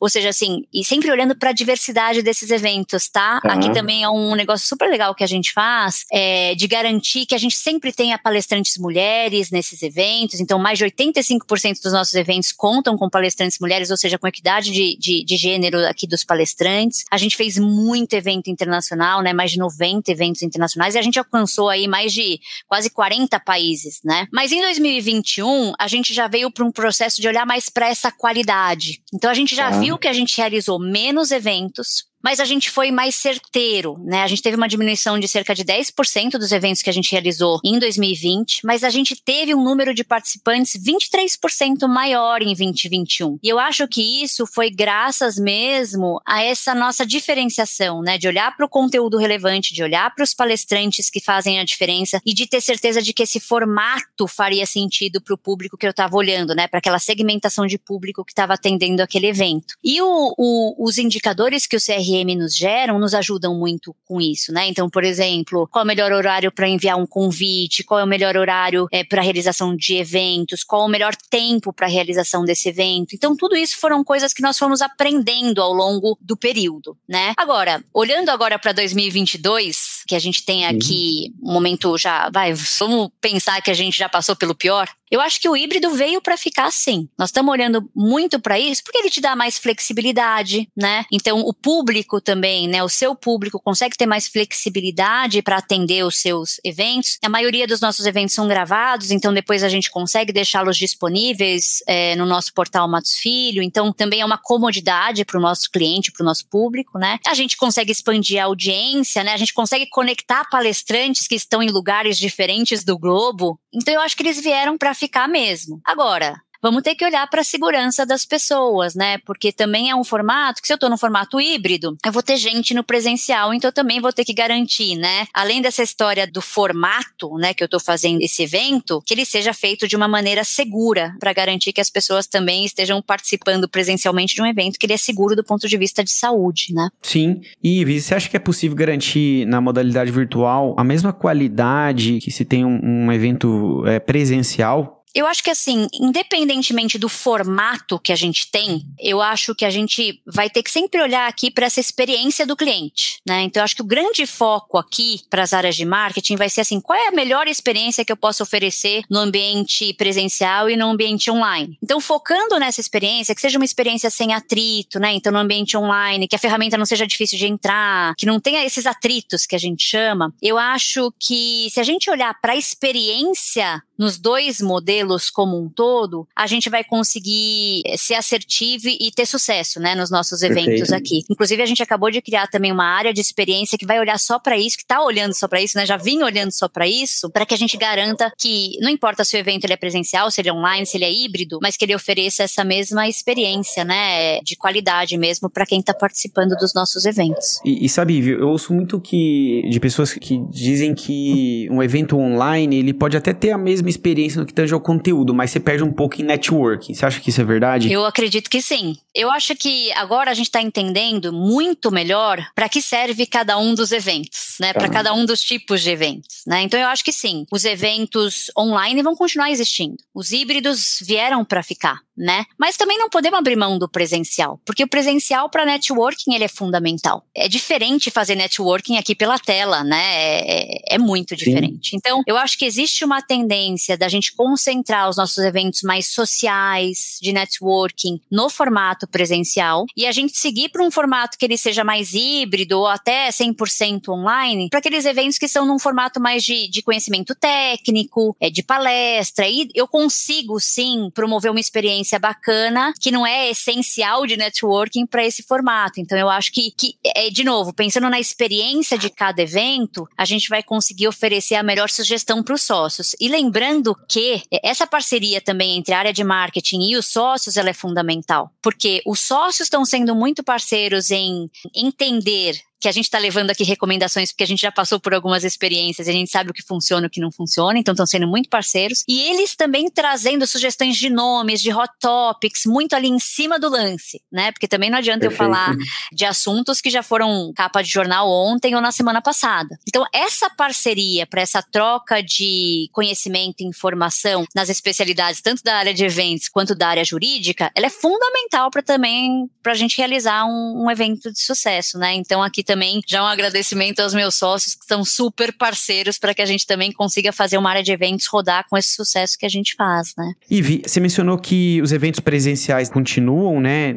ou 0.00 0.08
seja, 0.08 0.28
assim, 0.28 0.64
e 0.72 0.84
sempre 0.84 1.10
olhando 1.10 1.36
para 1.36 1.50
a 1.50 1.52
diversidade 1.52 2.22
desses 2.22 2.50
eventos, 2.50 3.08
tá? 3.08 3.40
Uhum. 3.44 3.50
Aqui 3.50 3.72
também 3.72 4.02
é 4.02 4.08
um 4.08 4.34
negócio 4.34 4.66
super 4.66 4.88
legal 4.88 5.14
que 5.14 5.24
a 5.24 5.26
gente 5.26 5.52
faz, 5.52 6.04
é, 6.12 6.54
de 6.54 6.66
garantir 6.66 7.26
que 7.26 7.34
a 7.34 7.38
gente 7.38 7.56
sempre 7.56 7.92
tenha 7.92 8.18
palestrantes 8.18 8.76
mulheres 8.78 9.50
nesses 9.50 9.82
eventos, 9.82 10.40
então 10.40 10.58
mais 10.58 10.78
de 10.78 10.84
85% 10.84 11.82
dos 11.82 11.92
nossos 11.92 12.14
eventos 12.14 12.52
contam 12.52 12.96
com 12.96 13.08
palestrantes 13.08 13.58
mulheres, 13.60 13.90
ou 13.90 13.96
seja, 13.96 14.18
com 14.18 14.26
equidade 14.26 14.72
de, 14.72 14.96
de, 14.98 15.24
de 15.24 15.36
gênero 15.36 15.78
aqui 15.86 16.06
dos 16.06 16.24
palestrantes. 16.24 17.04
A 17.10 17.16
gente 17.16 17.36
fez 17.36 17.58
muito 17.58 18.14
evento 18.14 18.48
internacional, 18.50 19.22
né? 19.22 19.32
Mais 19.32 19.52
de 19.52 19.58
90 19.58 20.10
eventos 20.10 20.42
internacionais, 20.42 20.94
e 20.94 20.98
a 20.98 21.02
gente 21.02 21.18
alcançou 21.18 21.68
aí 21.68 21.86
mais 21.86 22.12
de 22.12 22.40
quase 22.68 22.90
40 22.90 23.38
países, 23.40 24.00
né? 24.04 24.26
Mas 24.32 24.52
em 24.52 24.60
2021, 24.60 25.72
a 25.78 25.88
gente 25.88 26.12
já 26.12 26.28
veio 26.28 26.50
para 26.50 26.64
um 26.64 26.72
processo 26.72 27.20
de 27.20 27.28
olhar 27.28 27.46
mais 27.46 27.68
para 27.68 27.88
essa 27.88 28.10
qualidade. 28.10 29.02
Então 29.16 29.30
a 29.30 29.34
gente 29.34 29.56
já 29.56 29.68
ah. 29.68 29.78
viu 29.78 29.96
que 29.96 30.06
a 30.06 30.12
gente 30.12 30.36
realizou 30.36 30.78
menos 30.78 31.30
eventos, 31.30 32.04
mas 32.26 32.40
a 32.40 32.44
gente 32.44 32.72
foi 32.72 32.90
mais 32.90 33.14
certeiro, 33.14 34.00
né? 34.02 34.24
A 34.24 34.26
gente 34.26 34.42
teve 34.42 34.56
uma 34.56 34.66
diminuição 34.66 35.16
de 35.16 35.28
cerca 35.28 35.54
de 35.54 35.64
10% 35.64 36.32
dos 36.32 36.50
eventos 36.50 36.82
que 36.82 36.90
a 36.90 36.92
gente 36.92 37.12
realizou 37.12 37.60
em 37.64 37.78
2020, 37.78 38.62
mas 38.64 38.82
a 38.82 38.90
gente 38.90 39.14
teve 39.14 39.54
um 39.54 39.62
número 39.62 39.94
de 39.94 40.02
participantes 40.02 40.72
23% 40.76 41.86
maior 41.86 42.42
em 42.42 42.46
2021. 42.46 43.38
E 43.40 43.48
eu 43.48 43.60
acho 43.60 43.86
que 43.86 44.24
isso 44.24 44.44
foi 44.44 44.70
graças 44.70 45.38
mesmo 45.38 46.20
a 46.26 46.42
essa 46.42 46.74
nossa 46.74 47.06
diferenciação, 47.06 48.02
né? 48.02 48.18
De 48.18 48.26
olhar 48.26 48.56
para 48.56 48.66
o 48.66 48.68
conteúdo 48.68 49.18
relevante, 49.18 49.72
de 49.72 49.84
olhar 49.84 50.12
para 50.12 50.24
os 50.24 50.34
palestrantes 50.34 51.08
que 51.08 51.20
fazem 51.20 51.60
a 51.60 51.64
diferença 51.64 52.20
e 52.26 52.34
de 52.34 52.44
ter 52.48 52.60
certeza 52.60 53.00
de 53.00 53.12
que 53.12 53.22
esse 53.22 53.38
formato 53.38 54.26
faria 54.26 54.66
sentido 54.66 55.20
para 55.20 55.34
o 55.34 55.38
público 55.38 55.76
que 55.76 55.86
eu 55.86 55.90
estava 55.90 56.16
olhando, 56.16 56.56
né? 56.56 56.66
Para 56.66 56.78
aquela 56.78 56.98
segmentação 56.98 57.68
de 57.68 57.78
público 57.78 58.24
que 58.24 58.32
estava 58.32 58.54
atendendo 58.54 59.00
aquele 59.00 59.28
evento. 59.28 59.76
E 59.84 60.02
o, 60.02 60.34
o, 60.36 60.84
os 60.84 60.98
indicadores 60.98 61.68
que 61.68 61.76
o 61.76 61.80
CRM 61.80 62.15
nos 62.24 62.56
geram 62.56 62.98
nos 62.98 63.14
ajudam 63.14 63.54
muito 63.54 63.94
com 64.04 64.20
isso, 64.20 64.52
né? 64.52 64.66
Então, 64.68 64.88
por 64.88 65.04
exemplo, 65.04 65.66
qual 65.68 65.82
é 65.82 65.84
o 65.84 65.86
melhor 65.86 66.12
horário 66.12 66.52
para 66.52 66.68
enviar 66.68 66.96
um 66.96 67.06
convite, 67.06 67.84
qual 67.84 68.00
é 68.00 68.04
o 68.04 68.06
melhor 68.06 68.36
horário 68.36 68.86
é, 68.90 69.04
para 69.04 69.22
realização 69.22 69.76
de 69.76 69.96
eventos, 69.96 70.62
qual 70.62 70.82
é 70.82 70.84
o 70.86 70.88
melhor 70.88 71.14
tempo 71.30 71.72
para 71.72 71.86
realização 71.86 72.44
desse 72.44 72.68
evento. 72.68 73.14
Então, 73.14 73.36
tudo 73.36 73.56
isso 73.56 73.76
foram 73.78 74.02
coisas 74.04 74.32
que 74.32 74.42
nós 74.42 74.58
fomos 74.58 74.80
aprendendo 74.80 75.60
ao 75.60 75.72
longo 75.72 76.16
do 76.20 76.36
período, 76.36 76.96
né? 77.08 77.34
Agora, 77.36 77.82
olhando 77.92 78.30
agora 78.30 78.58
para 78.58 78.72
2022, 78.72 80.04
que 80.06 80.14
a 80.14 80.18
gente 80.18 80.44
tem 80.44 80.66
aqui 80.66 81.32
um 81.42 81.52
momento 81.52 81.96
já, 81.98 82.30
vai, 82.30 82.54
vamos 82.78 83.10
pensar 83.20 83.60
que 83.60 83.70
a 83.70 83.74
gente 83.74 83.96
já 83.98 84.08
passou 84.08 84.36
pelo 84.36 84.54
pior. 84.54 84.88
Eu 85.10 85.20
acho 85.20 85.40
que 85.40 85.48
o 85.48 85.56
híbrido 85.56 85.90
veio 85.90 86.20
para 86.20 86.36
ficar 86.36 86.66
assim. 86.66 87.08
Nós 87.18 87.28
estamos 87.28 87.52
olhando 87.52 87.88
muito 87.94 88.40
para 88.40 88.58
isso 88.58 88.82
porque 88.82 88.98
ele 88.98 89.10
te 89.10 89.20
dá 89.20 89.36
mais 89.36 89.56
flexibilidade, 89.56 90.68
né? 90.76 91.04
Então 91.12 91.40
o 91.40 91.54
público 91.54 92.20
também, 92.20 92.66
né? 92.66 92.82
O 92.82 92.88
seu 92.88 93.14
público 93.14 93.60
consegue 93.62 93.96
ter 93.96 94.06
mais 94.06 94.26
flexibilidade 94.26 95.42
para 95.42 95.58
atender 95.58 96.04
os 96.04 96.18
seus 96.18 96.60
eventos. 96.64 97.18
A 97.24 97.28
maioria 97.28 97.66
dos 97.66 97.80
nossos 97.80 98.04
eventos 98.04 98.34
são 98.34 98.48
gravados, 98.48 99.10
então 99.10 99.32
depois 99.32 99.62
a 99.62 99.68
gente 99.68 99.90
consegue 99.90 100.32
deixá-los 100.32 100.76
disponíveis 100.76 101.82
é, 101.86 102.16
no 102.16 102.26
nosso 102.26 102.52
portal 102.52 102.88
Matos 102.88 103.14
Filho. 103.16 103.62
Então 103.62 103.92
também 103.92 104.20
é 104.20 104.24
uma 104.24 104.38
comodidade 104.38 105.24
para 105.24 105.38
o 105.38 105.42
nosso 105.42 105.70
cliente, 105.70 106.10
para 106.10 106.22
o 106.22 106.26
nosso 106.26 106.48
público, 106.48 106.98
né? 106.98 107.18
A 107.26 107.34
gente 107.34 107.56
consegue 107.56 107.92
expandir 107.92 108.42
a 108.42 108.46
audiência, 108.46 109.22
né? 109.22 109.32
A 109.32 109.36
gente 109.36 109.54
consegue 109.54 109.88
conectar 109.88 110.44
palestrantes 110.50 111.28
que 111.28 111.36
estão 111.36 111.62
em 111.62 111.70
lugares 111.70 112.18
diferentes 112.18 112.82
do 112.82 112.98
globo. 112.98 113.58
Então 113.72 113.94
eu 113.94 114.00
acho 114.00 114.16
que 114.16 114.22
eles 114.22 114.40
vieram 114.40 114.76
para 114.76 114.95
ficar 114.96 115.28
mesmo. 115.28 115.80
Agora, 115.84 116.40
vamos 116.66 116.82
ter 116.82 116.96
que 116.96 117.04
olhar 117.04 117.24
para 117.30 117.42
a 117.42 117.44
segurança 117.44 118.04
das 118.04 118.24
pessoas, 118.24 118.96
né? 118.96 119.18
Porque 119.18 119.52
também 119.52 119.88
é 119.88 119.94
um 119.94 120.02
formato 120.02 120.60
que 120.60 120.66
se 120.66 120.72
eu 120.72 120.74
estou 120.74 120.90
no 120.90 120.98
formato 120.98 121.40
híbrido, 121.40 121.96
eu 122.04 122.10
vou 122.10 122.24
ter 122.24 122.36
gente 122.36 122.74
no 122.74 122.82
presencial, 122.82 123.54
então 123.54 123.68
eu 123.68 123.72
também 123.72 124.00
vou 124.00 124.12
ter 124.12 124.24
que 124.24 124.34
garantir, 124.34 124.96
né? 124.96 125.28
Além 125.32 125.62
dessa 125.62 125.84
história 125.84 126.26
do 126.26 126.42
formato, 126.42 127.36
né, 127.38 127.54
que 127.54 127.62
eu 127.62 127.66
estou 127.66 127.78
fazendo 127.78 128.20
esse 128.20 128.42
evento, 128.42 129.00
que 129.06 129.14
ele 129.14 129.24
seja 129.24 129.54
feito 129.54 129.86
de 129.86 129.94
uma 129.94 130.08
maneira 130.08 130.42
segura 130.42 131.14
para 131.20 131.32
garantir 131.32 131.72
que 131.72 131.80
as 131.80 131.88
pessoas 131.88 132.26
também 132.26 132.64
estejam 132.64 133.00
participando 133.00 133.68
presencialmente 133.68 134.34
de 134.34 134.42
um 134.42 134.46
evento 134.46 134.76
que 134.76 134.86
ele 134.86 134.94
é 134.94 134.96
seguro 134.96 135.36
do 135.36 135.44
ponto 135.44 135.68
de 135.68 135.76
vista 135.76 136.02
de 136.02 136.10
saúde, 136.10 136.74
né? 136.74 136.88
Sim. 137.00 137.42
E 137.62 137.84
você 137.84 138.12
acha 138.12 138.28
que 138.28 138.36
é 138.36 138.40
possível 138.40 138.76
garantir 138.76 139.46
na 139.46 139.60
modalidade 139.60 140.10
virtual 140.10 140.74
a 140.76 140.82
mesma 140.82 141.12
qualidade 141.12 142.18
que 142.18 142.32
se 142.32 142.44
tem 142.44 142.64
um, 142.64 142.80
um 142.82 143.12
evento 143.12 143.84
é, 143.86 144.00
presencial 144.00 144.95
eu 145.16 145.26
acho 145.26 145.42
que 145.42 145.48
assim, 145.48 145.88
independentemente 145.94 146.98
do 146.98 147.08
formato 147.08 147.98
que 147.98 148.12
a 148.12 148.16
gente 148.16 148.50
tem, 148.50 148.84
eu 148.98 149.22
acho 149.22 149.54
que 149.54 149.64
a 149.64 149.70
gente 149.70 150.20
vai 150.26 150.50
ter 150.50 150.62
que 150.62 150.70
sempre 150.70 151.00
olhar 151.00 151.26
aqui 151.26 151.50
para 151.50 151.64
essa 151.64 151.80
experiência 151.80 152.44
do 152.44 152.54
cliente, 152.54 153.18
né? 153.26 153.40
Então 153.44 153.62
eu 153.62 153.64
acho 153.64 153.74
que 153.74 153.80
o 153.80 153.86
grande 153.86 154.26
foco 154.26 154.76
aqui 154.76 155.22
para 155.30 155.42
as 155.42 155.54
áreas 155.54 155.74
de 155.74 155.86
marketing 155.86 156.36
vai 156.36 156.50
ser 156.50 156.60
assim, 156.60 156.82
qual 156.82 156.98
é 156.98 157.08
a 157.08 157.12
melhor 157.12 157.48
experiência 157.48 158.04
que 158.04 158.12
eu 158.12 158.16
posso 158.16 158.42
oferecer 158.42 159.04
no 159.08 159.18
ambiente 159.18 159.94
presencial 159.94 160.68
e 160.68 160.76
no 160.76 160.90
ambiente 160.90 161.30
online? 161.30 161.78
Então 161.82 161.98
focando 161.98 162.58
nessa 162.58 162.82
experiência, 162.82 163.34
que 163.34 163.40
seja 163.40 163.58
uma 163.58 163.64
experiência 163.64 164.10
sem 164.10 164.34
atrito, 164.34 164.98
né? 165.00 165.14
Então 165.14 165.32
no 165.32 165.38
ambiente 165.38 165.78
online, 165.78 166.28
que 166.28 166.36
a 166.36 166.38
ferramenta 166.38 166.76
não 166.76 166.84
seja 166.84 167.06
difícil 167.06 167.38
de 167.38 167.46
entrar, 167.46 168.14
que 168.16 168.26
não 168.26 168.38
tenha 168.38 168.66
esses 168.66 168.84
atritos 168.84 169.46
que 169.46 169.56
a 169.56 169.58
gente 169.58 169.82
chama, 169.82 170.30
eu 170.42 170.58
acho 170.58 171.10
que 171.18 171.68
se 171.70 171.80
a 171.80 171.82
gente 171.82 172.10
olhar 172.10 172.38
para 172.38 172.52
a 172.52 172.56
experiência 172.56 173.82
nos 173.98 174.18
dois 174.18 174.60
modelos 174.60 175.05
como 175.32 175.58
um 175.58 175.68
todo, 175.68 176.26
a 176.34 176.46
gente 176.46 176.68
vai 176.68 176.84
conseguir 176.84 177.82
ser 177.96 178.14
assertivo 178.14 178.88
e 178.88 179.10
ter 179.14 179.26
sucesso, 179.26 179.80
né, 179.80 179.94
nos 179.94 180.10
nossos 180.10 180.42
eventos 180.42 180.88
Perfeito. 180.88 180.94
aqui. 180.94 181.24
Inclusive, 181.30 181.62
a 181.62 181.66
gente 181.66 181.82
acabou 181.82 182.10
de 182.10 182.20
criar 182.20 182.46
também 182.48 182.72
uma 182.72 182.84
área 182.84 183.12
de 183.12 183.20
experiência 183.20 183.78
que 183.78 183.86
vai 183.86 183.98
olhar 183.98 184.18
só 184.18 184.38
para 184.38 184.58
isso, 184.58 184.76
que 184.76 184.82
está 184.82 185.02
olhando 185.02 185.34
só 185.34 185.48
para 185.48 185.62
isso, 185.62 185.78
né, 185.78 185.86
já 185.86 185.96
vinha 185.96 186.24
olhando 186.24 186.50
só 186.50 186.68
para 186.68 186.86
isso, 186.86 187.30
para 187.30 187.46
que 187.46 187.54
a 187.54 187.56
gente 187.56 187.76
garanta 187.76 188.32
que 188.38 188.76
não 188.80 188.90
importa 188.90 189.24
se 189.24 189.36
o 189.36 189.38
evento 189.38 189.64
ele 189.64 189.72
é 189.72 189.76
presencial, 189.76 190.30
se 190.30 190.40
ele 190.40 190.48
é 190.48 190.52
online, 190.52 190.86
se 190.86 190.96
ele 190.96 191.04
é 191.04 191.12
híbrido, 191.12 191.58
mas 191.62 191.76
que 191.76 191.84
ele 191.84 191.94
ofereça 191.94 192.42
essa 192.42 192.64
mesma 192.64 193.08
experiência, 193.08 193.84
né, 193.84 194.40
de 194.40 194.56
qualidade 194.56 195.16
mesmo 195.16 195.48
para 195.48 195.64
quem 195.64 195.80
está 195.80 195.94
participando 195.94 196.56
dos 196.56 196.74
nossos 196.74 197.04
eventos. 197.04 197.60
E, 197.64 197.84
e 197.84 197.88
sabe, 197.88 198.28
eu 198.28 198.48
ouço 198.48 198.74
muito 198.74 199.00
que 199.00 199.62
de 199.70 199.80
pessoas 199.80 200.12
que 200.12 200.38
dizem 200.50 200.94
que 200.94 201.68
um 201.70 201.82
evento 201.82 202.18
online 202.18 202.76
ele 202.76 202.92
pode 202.92 203.16
até 203.16 203.32
ter 203.32 203.52
a 203.52 203.58
mesma 203.58 203.86
mesma 203.86 203.90
experiência 203.90 204.40
no 204.40 204.46
que 204.46 204.54
tange 204.54 204.74
ao 204.74 204.80
conteúdo, 204.96 205.34
mas 205.34 205.50
você 205.50 205.60
perde 205.60 205.84
um 205.84 205.92
pouco 205.92 206.20
em 206.20 206.24
networking. 206.24 206.94
Você 206.94 207.04
acha 207.04 207.20
que 207.20 207.30
isso 207.30 207.40
é 207.40 207.44
verdade? 207.44 207.92
Eu 207.92 208.04
acredito 208.04 208.48
que 208.48 208.62
sim. 208.62 208.96
Eu 209.14 209.30
acho 209.30 209.54
que 209.54 209.92
agora 209.92 210.30
a 210.30 210.34
gente 210.34 210.46
está 210.46 210.60
entendendo 210.60 211.32
muito 211.32 211.90
melhor 211.90 212.44
para 212.54 212.68
que 212.68 212.80
serve 212.80 213.26
cada 213.26 213.58
um 213.58 213.74
dos 213.74 213.92
eventos, 213.92 214.56
né? 214.60 214.72
Tá. 214.72 214.80
Para 214.80 214.88
cada 214.88 215.14
um 215.14 215.24
dos 215.24 215.42
tipos 215.42 215.82
de 215.82 215.90
eventos, 215.90 216.42
né? 216.46 216.62
Então 216.62 216.78
eu 216.80 216.88
acho 216.88 217.04
que 217.04 217.12
sim. 217.12 217.46
Os 217.50 217.64
eventos 217.64 218.50
online 218.58 219.02
vão 219.02 219.14
continuar 219.14 219.50
existindo. 219.50 219.96
Os 220.14 220.32
híbridos 220.32 220.98
vieram 221.02 221.44
para 221.44 221.62
ficar 221.62 222.00
né? 222.16 222.46
Mas 222.58 222.76
também 222.76 222.96
não 222.96 223.10
podemos 223.10 223.38
abrir 223.38 223.56
mão 223.56 223.78
do 223.78 223.88
presencial, 223.88 224.58
porque 224.64 224.82
o 224.82 224.88
presencial 224.88 225.50
para 225.50 225.66
networking 225.66 226.34
ele 226.34 226.44
é 226.44 226.48
fundamental. 226.48 227.24
É 227.34 227.46
diferente 227.48 228.10
fazer 228.10 228.34
networking 228.34 228.96
aqui 228.96 229.14
pela 229.14 229.38
tela, 229.38 229.84
né? 229.84 230.02
É, 230.02 230.92
é, 230.92 230.94
é 230.94 230.98
muito 230.98 231.36
diferente. 231.36 231.90
Sim. 231.90 231.96
Então, 231.96 232.22
eu 232.26 232.36
acho 232.38 232.56
que 232.58 232.64
existe 232.64 233.04
uma 233.04 233.20
tendência 233.20 233.98
da 233.98 234.08
gente 234.08 234.34
concentrar 234.34 234.75
os 235.08 235.16
nossos 235.16 235.38
eventos 235.38 235.82
mais 235.82 236.08
sociais 236.08 237.18
de 237.20 237.32
networking 237.32 238.20
no 238.30 238.48
formato 238.48 239.06
presencial 239.06 239.86
e 239.96 240.06
a 240.06 240.12
gente 240.12 240.36
seguir 240.36 240.68
para 240.68 240.82
um 240.82 240.90
formato 240.90 241.38
que 241.38 241.44
ele 241.44 241.56
seja 241.56 241.84
mais 241.84 242.14
híbrido 242.14 242.78
ou 242.78 242.86
até 242.86 243.28
100% 243.28 244.08
online, 244.08 244.68
para 244.68 244.78
aqueles 244.78 245.04
eventos 245.04 245.38
que 245.38 245.48
são 245.48 245.66
num 245.66 245.78
formato 245.78 246.20
mais 246.20 246.42
de, 246.44 246.68
de 246.68 246.82
conhecimento 246.82 247.34
técnico, 247.34 248.36
é 248.40 248.50
de 248.50 248.62
palestra, 248.62 249.48
e 249.48 249.68
eu 249.74 249.86
consigo 249.88 250.58
sim 250.60 251.10
promover 251.14 251.50
uma 251.50 251.60
experiência 251.60 252.18
bacana, 252.18 252.92
que 253.00 253.10
não 253.10 253.26
é 253.26 253.50
essencial 253.50 254.26
de 254.26 254.36
networking 254.36 255.06
para 255.06 255.24
esse 255.24 255.42
formato. 255.42 256.00
Então, 256.00 256.16
eu 256.18 256.28
acho 256.28 256.52
que, 256.52 256.70
que, 256.70 256.96
é, 257.04 257.30
de 257.30 257.44
novo, 257.44 257.72
pensando 257.72 258.08
na 258.08 258.20
experiência 258.20 258.98
de 258.98 259.10
cada 259.10 259.42
evento, 259.42 260.08
a 260.16 260.24
gente 260.24 260.48
vai 260.48 260.62
conseguir 260.62 261.08
oferecer 261.08 261.54
a 261.54 261.62
melhor 261.62 261.90
sugestão 261.90 262.42
para 262.42 262.54
os 262.54 262.62
sócios. 262.62 263.14
E 263.20 263.28
lembrando 263.28 263.96
que 264.08 264.42
essa 264.66 264.86
parceria 264.86 265.40
também 265.40 265.76
entre 265.76 265.94
a 265.94 265.98
área 265.98 266.12
de 266.12 266.24
marketing 266.24 266.90
e 266.90 266.96
os 266.96 267.06
sócios, 267.06 267.56
ela 267.56 267.70
é 267.70 267.74
fundamental. 267.74 268.50
Porque 268.60 269.02
os 269.06 269.20
sócios 269.20 269.66
estão 269.66 269.84
sendo 269.84 270.14
muito 270.14 270.42
parceiros 270.42 271.10
em 271.10 271.48
entender 271.74 272.60
que 272.80 272.88
a 272.88 272.92
gente 272.92 273.04
está 273.04 273.18
levando 273.18 273.50
aqui 273.50 273.64
recomendações 273.64 274.30
porque 274.30 274.44
a 274.44 274.46
gente 274.46 274.60
já 274.60 274.70
passou 274.70 275.00
por 275.00 275.14
algumas 275.14 275.44
experiências 275.44 276.06
e 276.06 276.10
a 276.10 276.12
gente 276.12 276.30
sabe 276.30 276.50
o 276.50 276.52
que 276.52 276.62
funciona 276.62 277.06
e 277.06 277.08
o 277.08 277.10
que 277.10 277.20
não 277.20 277.32
funciona, 277.32 277.78
então 277.78 277.92
estão 277.92 278.06
sendo 278.06 278.26
muito 278.26 278.48
parceiros. 278.48 279.02
E 279.08 279.20
eles 279.30 279.56
também 279.56 279.90
trazendo 279.90 280.46
sugestões 280.46 280.96
de 280.96 281.08
nomes, 281.08 281.62
de 281.62 281.72
hot 281.72 281.92
topics, 282.00 282.62
muito 282.66 282.94
ali 282.94 283.08
em 283.08 283.18
cima 283.18 283.58
do 283.58 283.68
lance, 283.68 284.20
né? 284.30 284.52
Porque 284.52 284.68
também 284.68 284.90
não 284.90 284.98
adianta 284.98 285.20
Perfeito. 285.20 285.42
eu 285.42 285.46
falar 285.46 285.74
de 286.12 286.24
assuntos 286.24 286.80
que 286.80 286.90
já 286.90 287.02
foram 287.02 287.52
capa 287.54 287.82
de 287.82 287.88
jornal 287.88 288.28
ontem 288.30 288.74
ou 288.74 288.80
na 288.80 288.92
semana 288.92 289.22
passada. 289.22 289.78
Então, 289.88 290.04
essa 290.12 290.50
parceria 290.50 291.26
para 291.26 291.40
essa 291.40 291.62
troca 291.62 292.22
de 292.22 292.88
conhecimento 292.92 293.60
e 293.60 293.64
informação 293.64 294.44
nas 294.54 294.68
especialidades, 294.68 295.40
tanto 295.40 295.62
da 295.62 295.76
área 295.76 295.94
de 295.94 296.04
eventos 296.04 296.48
quanto 296.48 296.74
da 296.74 296.88
área 296.88 297.04
jurídica, 297.04 297.70
ela 297.74 297.86
é 297.86 297.90
fundamental 297.90 298.70
para 298.70 298.82
também 298.82 299.48
para 299.62 299.72
a 299.72 299.76
gente 299.76 299.96
realizar 299.96 300.44
um, 300.44 300.84
um 300.84 300.90
evento 300.90 301.32
de 301.32 301.40
sucesso, 301.40 301.98
né? 301.98 302.14
Então, 302.14 302.42
aqui 302.42 302.62
também 302.66 303.00
já 303.06 303.22
um 303.22 303.26
agradecimento 303.26 304.00
aos 304.00 304.12
meus 304.12 304.34
sócios 304.34 304.74
que 304.74 304.84
são 304.84 305.04
super 305.04 305.52
parceiros 305.52 306.18
para 306.18 306.34
que 306.34 306.42
a 306.42 306.46
gente 306.46 306.66
também 306.66 306.92
consiga 306.92 307.32
fazer 307.32 307.56
uma 307.56 307.70
área 307.70 307.82
de 307.82 307.92
eventos 307.92 308.26
rodar 308.26 308.66
com 308.68 308.76
esse 308.76 308.94
sucesso 308.94 309.38
que 309.38 309.46
a 309.46 309.48
gente 309.48 309.74
faz, 309.74 310.12
né? 310.18 310.34
Ivi, 310.50 310.82
você 310.84 311.00
mencionou 311.00 311.38
que 311.38 311.80
os 311.80 311.92
eventos 311.92 312.20
presenciais 312.20 312.90
continuam, 312.90 313.60
né, 313.60 313.94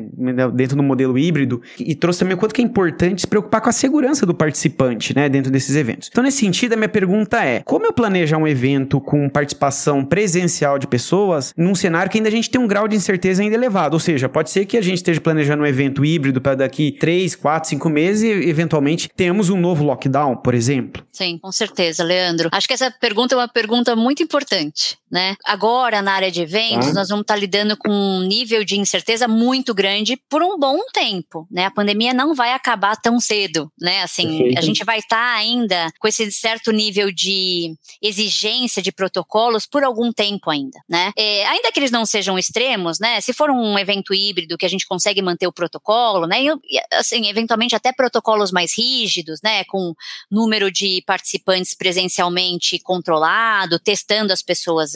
dentro 0.54 0.78
do 0.78 0.84
modelo 0.84 1.18
híbrido 1.18 1.62
e 1.78 1.96
trouxe 1.96 2.20
também 2.20 2.36
o 2.36 2.38
quanto 2.38 2.54
que 2.54 2.62
é 2.62 2.64
importante 2.64 3.22
se 3.22 3.28
preocupar 3.28 3.62
com 3.62 3.70
a 3.70 3.74
segurança 3.74 4.26
do 4.26 4.34
participante, 4.34 5.16
né, 5.16 5.28
dentro 5.28 5.52
desses 5.52 5.76
eventos. 5.76 6.10
Então, 6.12 6.24
nesse 6.24 6.38
sentido, 6.38 6.74
a 6.74 6.76
minha 6.78 6.90
pergunta 6.90 7.44
é: 7.44 7.62
como 7.66 7.86
eu 7.86 7.94
planejar 7.94 8.38
um 8.38 8.48
evento 8.48 9.02
com 9.02 9.28
participação 9.28 10.06
presencial 10.06 10.78
de 10.78 10.88
pessoas 10.88 11.54
num 11.58 11.74
cenário 11.74 12.12
que 12.12 12.18
ainda 12.18 12.30
a 12.30 12.32
gente 12.32 12.50
tem 12.50 12.62
um 12.62 12.68
grau 12.68 12.88
de 12.88 12.96
incerteza 12.96 13.42
ainda 13.42 13.56
elevado? 13.56 13.94
Ou 13.94 14.00
seja, 14.00 14.30
pode 14.30 14.50
ser 14.50 14.66
que 14.66 14.78
a 14.78 14.82
gente 14.82 14.98
esteja 14.98 15.20
planejando 15.20 15.64
um 15.64 15.66
evento 15.66 16.06
híbrido 16.06 16.40
para 16.40 16.56
daqui 16.56 16.92
3, 16.92 17.36
4, 17.36 17.70
5 17.70 17.90
meses 17.90 18.24
e 18.24 18.52
eventualmente 18.60 19.10
temos 19.16 19.50
um 19.50 19.60
novo 19.60 19.84
lockdown, 19.84 20.36
por 20.38 20.54
exemplo. 20.54 21.06
Sim, 21.12 21.38
com 21.38 21.52
certeza, 21.52 22.04
Leandro. 22.04 22.50
Acho 22.52 22.68
que 22.68 22.74
essa 22.74 22.92
pergunta 22.92 23.34
é 23.34 23.38
uma 23.38 23.48
pergunta 23.48 23.96
muito 23.96 24.22
importante, 24.22 24.98
né? 25.12 25.36
Agora, 25.46 26.02
na 26.02 26.14
área 26.14 26.32
de 26.32 26.42
eventos, 26.42 26.90
ah. 26.90 26.94
nós 26.94 27.10
vamos 27.10 27.24
estar 27.24 27.36
lidando 27.36 27.76
com 27.76 27.90
um 27.90 28.22
nível 28.22 28.64
de 28.64 28.80
incerteza 28.80 29.28
muito 29.28 29.74
grande 29.74 30.18
por 30.30 30.44
um 30.44 30.58
bom 30.58 30.80
tempo, 30.94 31.48
né? 31.50 31.66
A 31.66 31.72
pandemia 31.72 32.14
não 32.14 32.36
vai 32.36 32.54
acabar 32.54 32.96
tão 32.96 33.20
cedo, 33.20 33.72
né? 33.80 34.04
Assim, 34.04 34.28
Perfeito. 34.28 34.58
a 34.58 34.62
gente 34.62 34.84
vai 34.84 35.00
estar 35.00 35.36
ainda 35.36 35.92
com 36.00 36.08
esse 36.08 36.32
certo 36.32 36.72
nível 36.72 37.12
de 37.12 37.76
exigência 38.02 38.82
de 38.82 38.92
protocolos 38.92 39.66
por 39.66 39.84
algum 39.84 40.12
tempo 40.12 40.50
ainda, 40.50 40.80
né? 40.88 41.12
É, 41.18 41.46
ainda 41.48 41.72
que 41.72 41.80
eles 41.80 41.92
não 41.92 42.06
sejam 42.06 42.38
extremos, 42.38 43.00
né? 43.00 43.20
Se 43.22 43.34
for 43.34 43.50
um 43.50 43.78
evento 43.78 44.14
híbrido 44.14 44.58
que 44.58 44.66
a 44.66 44.70
gente 44.70 44.88
consegue 44.88 45.22
manter 45.22 45.48
o 45.48 45.54
protocolo, 45.54 46.28
né? 46.28 46.44
E, 46.44 46.50
assim, 46.94 47.28
eventualmente 47.28 47.76
até 47.76 47.92
protocolos 47.92 48.52
mais 48.52 48.78
rígidos, 48.78 49.40
né? 49.44 49.64
Com 49.66 49.94
número 50.30 50.72
de 50.72 51.04
participantes 51.06 51.74
presencialmente 51.74 52.80
controlado, 52.80 53.80
testando 53.80 54.32
as 54.32 54.42
pessoas 54.42 54.96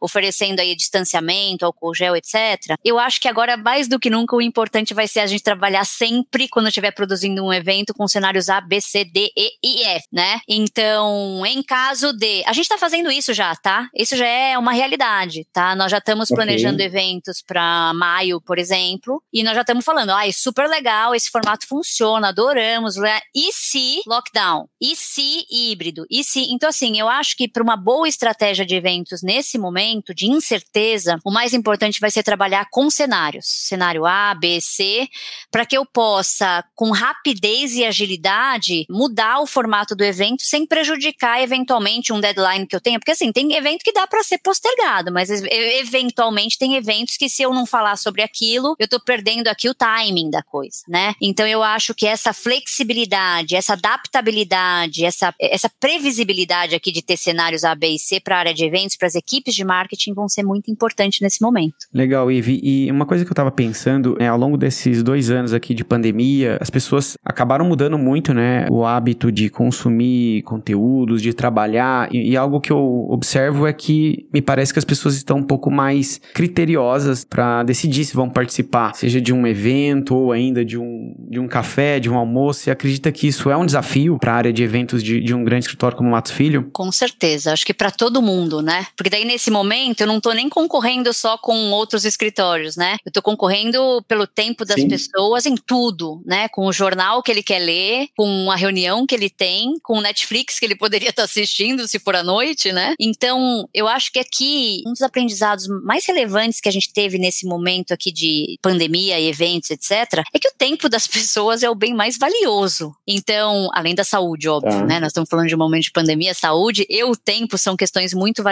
oferecendo 0.00 0.60
aí 0.60 0.74
distanciamento, 0.74 1.64
álcool 1.64 1.94
gel, 1.94 2.16
etc. 2.16 2.76
Eu 2.84 2.98
acho 2.98 3.20
que 3.20 3.28
agora, 3.28 3.56
mais 3.56 3.88
do 3.88 3.98
que 3.98 4.10
nunca, 4.10 4.36
o 4.36 4.42
importante 4.42 4.94
vai 4.94 5.06
ser 5.06 5.20
a 5.20 5.26
gente 5.26 5.42
trabalhar 5.42 5.84
sempre 5.84 6.48
quando 6.48 6.68
estiver 6.68 6.90
produzindo 6.90 7.44
um 7.44 7.52
evento 7.52 7.94
com 7.94 8.06
cenários 8.08 8.48
A, 8.48 8.60
B, 8.60 8.80
C, 8.80 9.04
D, 9.04 9.30
E 9.36 9.50
e 9.62 9.82
F, 9.84 10.06
né? 10.12 10.40
Então, 10.48 11.44
em 11.46 11.62
caso 11.62 12.12
de. 12.12 12.42
A 12.46 12.52
gente 12.52 12.68
tá 12.68 12.78
fazendo 12.78 13.10
isso 13.10 13.32
já, 13.32 13.54
tá? 13.56 13.88
Isso 13.94 14.16
já 14.16 14.26
é 14.26 14.58
uma 14.58 14.72
realidade, 14.72 15.46
tá? 15.52 15.74
Nós 15.74 15.90
já 15.90 15.98
estamos 15.98 16.28
planejando 16.28 16.74
okay. 16.76 16.86
eventos 16.86 17.42
para 17.42 17.92
maio, 17.94 18.40
por 18.40 18.58
exemplo, 18.58 19.22
e 19.32 19.42
nós 19.42 19.54
já 19.54 19.60
estamos 19.60 19.84
falando, 19.84 20.10
ai, 20.10 20.30
ah, 20.30 20.32
super 20.32 20.68
legal, 20.68 21.14
esse 21.14 21.30
formato 21.30 21.66
funciona, 21.66 22.28
adoramos. 22.28 22.96
Né? 22.96 23.20
E 23.34 23.52
se 23.52 24.02
lockdown? 24.06 24.68
E 24.80 24.96
se 24.96 25.44
híbrido? 25.50 26.06
E 26.10 26.24
se. 26.24 26.52
Então, 26.52 26.68
assim, 26.68 26.98
eu 26.98 27.08
acho 27.08 27.36
que 27.36 27.48
para 27.48 27.62
uma 27.62 27.76
boa 27.76 28.08
estratégia 28.08 28.64
de 28.64 28.79
eventos 28.80 29.22
nesse 29.22 29.58
momento 29.58 30.14
de 30.14 30.26
incerteza, 30.26 31.18
o 31.24 31.30
mais 31.30 31.52
importante 31.52 32.00
vai 32.00 32.10
ser 32.10 32.22
trabalhar 32.22 32.66
com 32.70 32.90
cenários, 32.90 33.46
cenário 33.46 34.06
A, 34.06 34.34
B, 34.34 34.60
C, 34.60 35.08
para 35.50 35.66
que 35.66 35.76
eu 35.76 35.84
possa, 35.84 36.64
com 36.74 36.90
rapidez 36.90 37.74
e 37.74 37.84
agilidade, 37.84 38.86
mudar 38.88 39.40
o 39.40 39.46
formato 39.46 39.94
do 39.94 40.04
evento 40.04 40.42
sem 40.44 40.66
prejudicar 40.66 41.42
eventualmente 41.42 42.12
um 42.12 42.20
deadline 42.20 42.66
que 42.66 42.74
eu 42.74 42.80
tenha, 42.80 42.98
porque 42.98 43.12
assim, 43.12 43.32
tem 43.32 43.52
evento 43.54 43.82
que 43.84 43.92
dá 43.92 44.06
para 44.06 44.22
ser 44.22 44.38
postergado, 44.38 45.12
mas 45.12 45.28
eventualmente 45.30 46.58
tem 46.58 46.74
eventos 46.76 47.16
que 47.16 47.28
se 47.28 47.42
eu 47.42 47.52
não 47.52 47.66
falar 47.66 47.96
sobre 47.96 48.22
aquilo, 48.22 48.74
eu 48.78 48.88
tô 48.88 48.98
perdendo 48.98 49.48
aqui 49.48 49.68
o 49.68 49.74
timing 49.74 50.30
da 50.30 50.42
coisa, 50.42 50.78
né? 50.88 51.14
Então 51.20 51.46
eu 51.46 51.62
acho 51.62 51.94
que 51.94 52.06
essa 52.06 52.32
flexibilidade, 52.32 53.54
essa 53.54 53.74
adaptabilidade, 53.74 55.04
essa, 55.04 55.34
essa 55.38 55.70
previsibilidade 55.80 56.74
aqui 56.74 56.90
de 56.90 57.02
ter 57.02 57.16
cenários 57.16 57.64
A, 57.64 57.74
B 57.74 57.88
e 57.88 57.98
C 57.98 58.20
para 58.20 58.36
a 58.36 58.38
área 58.38 58.54
de 58.54 58.69
eventos, 58.70 58.96
para 58.96 59.08
as 59.08 59.14
equipes 59.14 59.54
de 59.54 59.64
marketing 59.64 60.14
vão 60.14 60.28
ser 60.28 60.42
muito 60.42 60.70
importantes 60.70 61.20
nesse 61.20 61.42
momento. 61.42 61.76
Legal, 61.92 62.30
Ivi. 62.30 62.60
E 62.62 62.90
uma 62.90 63.06
coisa 63.06 63.24
que 63.24 63.30
eu 63.30 63.32
estava 63.32 63.50
pensando, 63.50 64.16
é, 64.18 64.28
ao 64.28 64.38
longo 64.38 64.56
desses 64.56 65.02
dois 65.02 65.30
anos 65.30 65.52
aqui 65.52 65.74
de 65.74 65.84
pandemia, 65.84 66.58
as 66.60 66.70
pessoas 66.70 67.16
acabaram 67.24 67.64
mudando 67.64 67.98
muito, 67.98 68.32
né, 68.32 68.66
o 68.70 68.84
hábito 68.84 69.32
de 69.32 69.48
consumir 69.48 70.42
conteúdos, 70.42 71.20
de 71.22 71.32
trabalhar. 71.32 72.08
E, 72.12 72.30
e 72.30 72.36
algo 72.36 72.60
que 72.60 72.72
eu 72.72 73.06
observo 73.10 73.66
é 73.66 73.72
que 73.72 74.28
me 74.32 74.40
parece 74.40 74.72
que 74.72 74.78
as 74.78 74.84
pessoas 74.84 75.16
estão 75.16 75.38
um 75.38 75.42
pouco 75.42 75.70
mais 75.70 76.20
criteriosas 76.34 77.24
para 77.24 77.62
decidir 77.62 78.04
se 78.04 78.14
vão 78.14 78.28
participar, 78.28 78.94
seja 78.94 79.20
de 79.20 79.32
um 79.32 79.46
evento 79.46 80.14
ou 80.14 80.32
ainda 80.32 80.64
de 80.64 80.78
um, 80.78 81.14
de 81.28 81.38
um 81.38 81.48
café, 81.48 81.98
de 81.98 82.08
um 82.08 82.16
almoço. 82.16 82.60
Você 82.60 82.70
acredita 82.70 83.10
que 83.10 83.26
isso 83.26 83.50
é 83.50 83.56
um 83.56 83.66
desafio 83.66 84.18
para 84.18 84.32
a 84.32 84.36
área 84.36 84.52
de 84.52 84.62
eventos 84.62 85.02
de, 85.02 85.20
de 85.20 85.34
um 85.34 85.42
grande 85.44 85.64
escritório 85.64 85.96
como 85.96 86.08
o 86.08 86.12
Matos 86.12 86.32
Filho? 86.32 86.68
Com 86.72 86.90
certeza. 86.92 87.52
Acho 87.52 87.66
que 87.66 87.74
para 87.74 87.90
todo 87.90 88.22
mundo, 88.22 88.59
né? 88.62 88.86
Porque 88.96 89.10
daí 89.10 89.24
nesse 89.24 89.50
momento 89.50 90.00
eu 90.00 90.06
não 90.06 90.18
estou 90.18 90.34
nem 90.34 90.48
concorrendo 90.48 91.12
só 91.12 91.36
com 91.38 91.70
outros 91.70 92.04
escritórios, 92.04 92.76
né? 92.76 92.96
Eu 93.04 93.10
estou 93.10 93.22
concorrendo 93.22 94.02
pelo 94.06 94.26
tempo 94.26 94.64
das 94.64 94.80
Sim. 94.80 94.88
pessoas 94.88 95.46
em 95.46 95.54
tudo, 95.54 96.22
né? 96.24 96.48
Com 96.48 96.66
o 96.66 96.72
jornal 96.72 97.22
que 97.22 97.30
ele 97.30 97.42
quer 97.42 97.58
ler, 97.58 98.08
com 98.16 98.50
a 98.50 98.56
reunião 98.56 99.06
que 99.06 99.14
ele 99.14 99.30
tem, 99.30 99.74
com 99.82 99.98
o 99.98 100.00
Netflix 100.00 100.58
que 100.58 100.64
ele 100.64 100.76
poderia 100.76 101.10
estar 101.10 101.22
tá 101.22 101.24
assistindo 101.24 101.86
se 101.86 101.98
for 101.98 102.16
à 102.16 102.22
noite, 102.22 102.72
né? 102.72 102.94
Então, 102.98 103.68
eu 103.74 103.86
acho 103.86 104.12
que 104.12 104.18
aqui 104.18 104.82
um 104.86 104.92
dos 104.92 105.02
aprendizados 105.02 105.66
mais 105.84 106.06
relevantes 106.06 106.60
que 106.60 106.68
a 106.68 106.72
gente 106.72 106.92
teve 106.92 107.18
nesse 107.18 107.46
momento 107.46 107.92
aqui 107.92 108.12
de 108.12 108.58
pandemia, 108.62 109.20
eventos, 109.20 109.70
etc, 109.70 110.22
é 110.32 110.38
que 110.38 110.48
o 110.48 110.54
tempo 110.56 110.88
das 110.88 111.06
pessoas 111.08 111.62
é 111.62 111.70
o 111.70 111.74
bem 111.74 111.94
mais 111.94 112.18
valioso. 112.18 112.92
Então, 113.06 113.68
além 113.72 113.94
da 113.94 114.04
saúde, 114.04 114.48
óbvio, 114.48 114.72
tá. 114.72 114.84
né? 114.84 115.00
Nós 115.00 115.08
estamos 115.08 115.28
falando 115.28 115.48
de 115.48 115.54
um 115.54 115.58
momento 115.58 115.84
de 115.84 115.92
pandemia, 115.92 116.34
saúde 116.34 116.86
e 116.88 117.02
o 117.04 117.16
tempo 117.16 117.56
são 117.58 117.76
questões 117.76 118.12
muito 118.14 118.42
valiosas, 118.42 118.49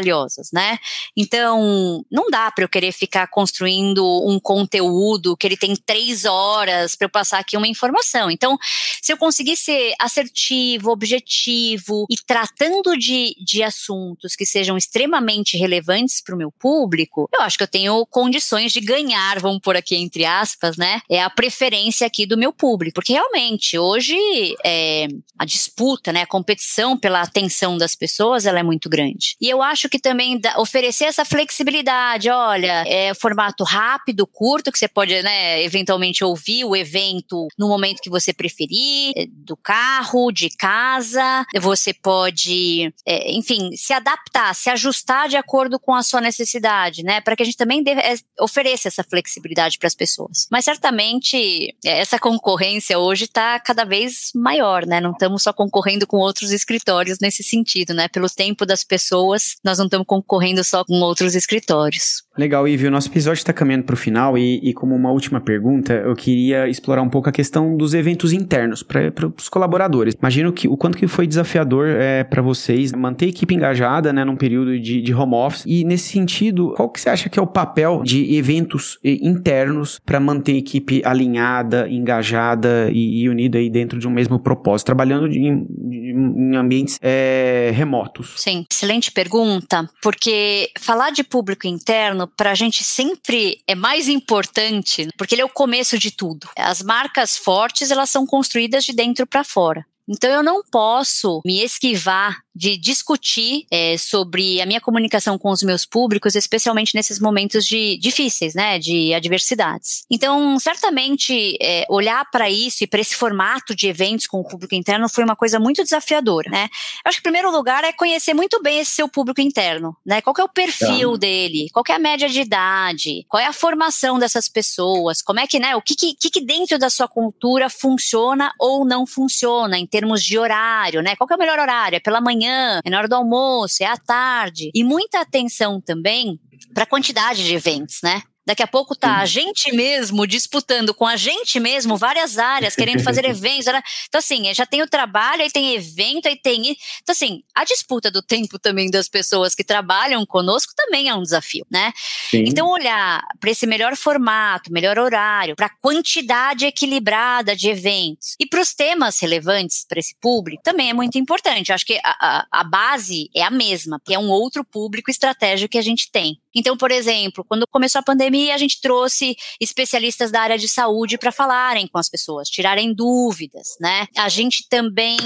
né? 0.52 0.78
Então, 1.16 2.04
não 2.11 2.30
dá 2.30 2.50
para 2.50 2.64
eu 2.64 2.68
querer 2.68 2.92
ficar 2.92 3.26
construindo 3.28 4.04
um 4.26 4.38
conteúdo 4.40 5.37
que 5.37 5.46
ele 5.46 5.56
tem 5.56 5.74
três 5.74 6.24
horas 6.24 6.94
para 6.94 7.06
eu 7.06 7.11
passar 7.11 7.38
aqui 7.38 7.56
uma 7.56 7.68
informação. 7.68 8.30
Então, 8.30 8.58
se 9.02 9.12
eu 9.12 9.16
conseguir 9.16 9.56
ser 9.56 9.94
assertivo, 10.00 10.90
objetivo 10.90 12.06
e 12.11 12.16
tratando 12.26 12.96
de, 12.96 13.34
de 13.44 13.62
assuntos 13.62 14.34
que 14.34 14.46
sejam 14.46 14.76
extremamente 14.76 15.56
relevantes 15.56 16.20
para 16.20 16.34
o 16.34 16.38
meu 16.38 16.50
público, 16.50 17.28
eu 17.32 17.42
acho 17.42 17.56
que 17.56 17.64
eu 17.64 17.68
tenho 17.68 18.06
condições 18.06 18.72
de 18.72 18.80
ganhar, 18.80 19.38
vamos 19.40 19.61
por 19.61 19.76
aqui 19.76 19.96
entre 19.96 20.24
aspas, 20.24 20.76
né? 20.76 21.00
É 21.08 21.22
a 21.22 21.30
preferência 21.30 22.06
aqui 22.06 22.26
do 22.26 22.37
meu 22.37 22.52
público. 22.52 22.94
Porque 22.94 23.12
realmente, 23.12 23.78
hoje, 23.78 24.16
é, 24.64 25.06
a 25.38 25.44
disputa, 25.44 26.12
né? 26.12 26.22
A 26.22 26.26
competição 26.26 26.96
pela 26.96 27.22
atenção 27.22 27.76
das 27.76 27.94
pessoas, 27.94 28.46
ela 28.46 28.61
é 28.61 28.62
muito 28.62 28.88
grande. 28.88 29.37
E 29.40 29.48
eu 29.48 29.62
acho 29.62 29.88
que 29.88 29.98
também 29.98 30.40
oferecer 30.57 31.05
essa 31.05 31.24
flexibilidade, 31.24 32.31
olha, 32.31 32.85
é 32.87 33.12
formato 33.14 33.64
rápido, 33.64 34.27
curto, 34.27 34.72
que 34.72 34.79
você 34.79 34.88
pode, 34.88 35.22
né, 35.22 35.62
eventualmente 35.62 36.24
ouvir 36.24 36.64
o 36.64 36.77
evento 36.77 37.48
no 37.59 37.68
momento 37.68 38.01
que 38.01 38.11
você 38.11 38.33
preferir, 38.33 39.12
é, 39.16 39.27
do 39.29 39.57
carro, 39.57 40.31
de 40.33 40.48
casa, 40.51 41.44
você 41.61 41.92
pode, 41.92 42.92
é, 43.07 43.33
enfim, 43.33 43.70
se 43.77 43.92
adaptar, 43.92 44.55
se 44.55 44.70
ajustar 44.70 45.29
de 45.29 45.37
acordo 45.37 45.79
com 45.79 45.94
a 45.94 46.03
sua 46.03 46.20
necessidade, 46.20 47.03
né, 47.03 47.20
para 47.20 47.37
que 47.37 47.42
a 47.42 47.46
gente 47.46 47.57
também 47.57 47.83
deve, 47.83 48.01
é, 48.01 48.14
ofereça 48.40 48.88
essa 48.88 49.05
flexibilidade 49.05 49.79
para 49.79 49.87
as 49.87 49.94
pessoas. 49.94 50.46
Mas 50.51 50.64
certamente 50.64 51.74
é, 51.85 52.01
essa 52.01 52.18
concorrência 52.18 52.98
hoje 52.98 53.24
está 53.24 53.59
cada 53.61 53.85
vez 53.85 54.31
maior, 54.35 54.87
né, 54.87 55.01
não 55.01 55.12
estamos 55.12 55.42
só 55.42 55.53
concorrendo 55.53 56.07
com 56.07 56.18
outros 56.18 56.51
escritórios 56.51 57.18
nesse 57.20 57.42
sentido, 57.42 57.94
né, 57.94 58.09
pelo 58.09 58.29
tempo 58.29 58.64
das 58.64 58.85
pessoas, 58.85 59.57
nós 59.68 59.78
não 59.78 59.85
estamos 59.85 60.07
concorrendo 60.07 60.64
só 60.64 60.85
com 60.85 60.94
outros 60.94 61.35
escritórios. 61.35 62.22
Legal, 62.38 62.68
Ivy. 62.68 62.87
O 62.87 62.90
nosso 62.90 63.09
episódio 63.09 63.40
está 63.40 63.52
caminhando 63.52 63.83
para 63.83 63.94
o 63.94 63.96
final 63.96 64.38
e, 64.38 64.61
e, 64.62 64.72
como 64.72 64.94
uma 64.94 65.11
última 65.11 65.40
pergunta, 65.40 65.92
eu 65.92 66.14
queria 66.14 66.68
explorar 66.68 67.02
um 67.02 67.09
pouco 67.09 67.28
a 67.28 67.33
questão 67.33 67.76
dos 67.76 67.94
eventos 67.94 68.33
internos 68.33 68.83
para 68.83 69.12
os 69.37 69.48
colaboradores. 69.48 70.14
Imagino 70.14 70.52
que 70.52 70.68
o 70.68 70.76
quanto 70.76 70.96
que 70.96 71.09
foi 71.09 71.26
desafiador 71.26 71.88
é, 71.88 72.22
para 72.22 72.40
vocês 72.40 72.92
manter 72.92 73.26
a 73.26 73.28
equipe 73.31 73.54
engajada 73.54 74.12
né, 74.12 74.24
num 74.24 74.37
período 74.37 74.78
de, 74.78 75.02
de 75.02 75.12
home 75.12 75.35
office. 75.35 75.64
E 75.66 75.85
nesse 75.85 76.12
sentido, 76.12 76.72
qual 76.76 76.88
que 76.88 77.00
você 77.00 77.11
acha 77.11 77.28
que 77.28 77.40
é 77.40 77.42
o 77.42 77.46
papel 77.46 78.02
de 78.04 78.37
eventos 78.37 78.98
internos 79.02 79.98
para 80.07 80.20
manter 80.20 80.52
a 80.52 80.59
equipe 80.59 81.02
alinhada, 81.04 81.88
engajada 81.90 82.88
e, 82.92 83.22
e, 83.22 83.28
unida 83.28 83.59
aí 83.59 83.68
dentro 83.68 83.98
de 83.98 84.07
um 84.07 84.12
mesmo 84.12 84.38
propósito, 84.38 84.87
trabalhando 84.87 85.26
em, 85.26 85.66
em, 85.90 86.57
ambientes 86.57 87.00
é, 87.02 87.72
remotos? 87.74 88.35
Sim, 88.37 88.64
excelente 88.79 89.11
pergunta, 89.11 89.91
porque 90.01 90.71
falar 90.79 91.11
de 91.11 91.25
público 91.25 91.67
interno 91.67 92.29
para 92.29 92.53
a 92.53 92.55
gente 92.55 92.85
sempre 92.85 93.61
é 93.67 93.75
mais 93.75 94.09
importante, 94.09 95.09
porque 95.17 95.35
ele 95.35 95.43
é 95.43 95.45
o 95.45 95.49
começo 95.49 95.99
de 95.99 96.12
tudo. 96.12 96.49
As 96.57 96.81
marcas 96.83 97.37
fortes, 97.37 97.91
elas 97.91 98.11
são 98.11 98.25
construídas 98.25 98.85
de 98.85 98.93
dentro 98.93 99.27
para 99.27 99.43
fora. 99.43 99.85
Então 100.09 100.31
eu 100.31 100.43
não 100.43 100.62
posso 100.62 101.43
me 101.45 101.62
esquivar 101.62 102.38
de 102.59 102.77
discutir 102.77 103.64
é, 103.71 103.97
sobre 103.97 104.61
a 104.61 104.66
minha 104.66 104.81
comunicação 104.81 105.38
com 105.38 105.51
os 105.51 105.62
meus 105.62 105.87
públicos, 105.87 106.35
especialmente 106.35 106.92
nesses 106.92 107.21
momentos 107.21 107.64
de 107.64 107.97
difíceis, 107.99 108.53
né, 108.53 108.81
de 108.81 109.14
adversidades. 109.14 110.05
Então, 110.11 110.59
certamente, 110.59 111.57
é, 111.62 111.87
olhar 111.88 112.29
para 112.33 112.51
isso 112.51 112.83
e 112.83 112.87
para 112.87 113.01
esse 113.01 113.14
formato 113.14 113.77
de 113.77 113.87
eventos 113.87 114.27
com 114.27 114.40
o 114.40 114.44
público 114.44 114.75
interno 114.75 115.09
foi 115.09 115.23
uma 115.23 115.37
coisa 115.37 115.61
muito 115.61 115.85
desafiadora, 115.85 116.51
né? 116.51 116.68
Eu 117.05 117.09
acho 117.09 117.18
que, 117.18 117.21
em 117.21 117.31
primeiro 117.31 117.53
lugar, 117.53 117.85
é 117.85 117.92
conhecer 117.92 118.35
muito 118.35 118.61
bem 118.61 118.81
esse 118.81 118.90
seu 118.90 119.09
público 119.09 119.40
interno, 119.40 119.97
né? 120.05 120.21
Qual 120.21 120.35
é 120.37 120.42
o 120.42 120.49
perfil 120.49 121.14
é. 121.14 121.18
dele, 121.18 121.68
qual 121.73 121.85
é 121.88 121.92
a 121.92 121.99
média 121.99 122.29
de 122.29 122.40
idade, 122.40 123.25
qual 123.29 123.40
é 123.40 123.47
a 123.47 123.53
formação 123.53 124.18
dessas 124.18 124.49
pessoas, 124.49 125.23
como 125.23 125.38
é 125.38 125.47
que, 125.47 125.61
né, 125.61 125.77
o 125.77 125.83
que, 125.83 125.94
que, 125.94 126.31
que 126.31 126.40
dentro 126.40 126.77
da 126.77 126.90
sua 126.90 127.07
cultura 127.07 127.71
funciona 127.71 128.53
ou 128.59 128.85
não 128.85 129.07
funciona 129.07 129.79
em 129.79 129.87
termos 129.87 130.25
de 130.25 130.37
horário, 130.37 131.03
né? 131.03 131.14
Qual 131.14 131.29
é 131.31 131.35
o 131.37 131.38
melhor 131.38 131.59
horário? 131.61 131.97
É 131.97 132.01
pela 132.01 132.21
manhã, 132.21 132.47
é 132.48 132.90
na 132.90 132.98
hora 132.98 133.08
do 133.08 133.14
almoço, 133.14 133.82
é 133.82 133.87
à 133.87 133.96
tarde. 133.96 134.70
E 134.74 134.82
muita 134.84 135.20
atenção 135.20 135.80
também 135.80 136.38
para 136.74 136.84
a 136.84 136.87
quantidade 136.87 137.44
de 137.44 137.54
eventos, 137.54 137.98
né? 138.02 138.22
Daqui 138.48 138.62
a 138.62 138.66
pouco 138.66 138.96
tá 138.96 139.18
a 139.18 139.26
gente 139.26 139.70
mesmo 139.72 140.26
disputando 140.26 140.94
com 140.94 141.06
a 141.06 141.16
gente 141.16 141.61
mesmo 141.61 141.98
várias 141.98 142.38
áreas, 142.38 142.74
querendo 142.74 143.02
fazer 143.02 143.22
eventos. 143.28 143.66
Então, 144.08 144.18
assim, 144.20 144.54
já 144.54 144.64
tem 144.64 144.80
o 144.80 144.88
trabalho, 144.88 145.42
aí 145.42 145.50
tem 145.50 145.74
evento, 145.74 146.28
aí 146.28 146.34
tem. 146.34 146.74
Então, 147.02 147.12
assim, 147.12 147.42
a 147.54 147.62
disputa 147.64 148.11
do 148.11 148.22
tempo 148.22 148.58
também 148.58 148.90
das 148.90 149.06
pessoas 149.06 149.54
que 149.54 149.62
trabalham 149.62 150.24
conosco 150.24 150.72
também 150.74 151.11
é 151.11 151.14
um 151.14 151.20
desafio, 151.20 151.66
né? 151.70 151.92
Sim. 152.30 152.44
Então, 152.46 152.70
olhar 152.70 153.22
para 153.38 153.50
esse 153.50 153.66
melhor 153.66 153.94
formato, 153.94 154.72
melhor 154.72 154.98
horário, 154.98 155.54
para 155.54 155.66
a 155.66 155.76
quantidade 155.82 156.64
equilibrada 156.64 157.54
de 157.54 157.68
eventos 157.68 158.34
e 158.40 158.46
para 158.46 158.62
os 158.62 158.72
temas 158.72 159.20
relevantes 159.20 159.84
para 159.87 159.98
esse 159.98 160.14
público 160.18 160.62
também 160.62 160.88
é 160.88 160.94
muito 160.94 161.18
importante. 161.18 161.68
Eu 161.68 161.74
acho 161.74 161.84
que 161.84 162.00
a, 162.02 162.16
a, 162.18 162.46
a 162.50 162.64
base 162.64 163.28
é 163.34 163.42
a 163.42 163.50
mesma, 163.50 164.00
que 164.02 164.14
é 164.14 164.18
um 164.18 164.30
outro 164.30 164.64
público 164.64 165.11
estratégico 165.11 165.72
que 165.72 165.78
a 165.78 165.82
gente 165.82 166.11
tem. 166.11 166.40
Então, 166.59 166.77
por 166.77 166.90
exemplo, 166.90 167.44
quando 167.49 167.66
começou 167.71 168.01
a 168.01 168.03
pandemia, 168.03 168.55
a 168.55 168.59
gente 168.59 168.81
trouxe 168.81 169.37
especialistas 169.61 170.31
da 170.31 170.40
área 170.40 170.59
de 170.59 170.68
saúde 170.68 171.16
para 171.16 171.31
falarem 171.31 171.87
com 171.87 171.99
as 171.99 172.09
pessoas, 172.09 172.49
tirarem 172.49 172.92
dúvidas, 172.92 173.77
né? 173.81 174.07
A 174.16 174.29
gente 174.29 174.66
também 174.68 175.16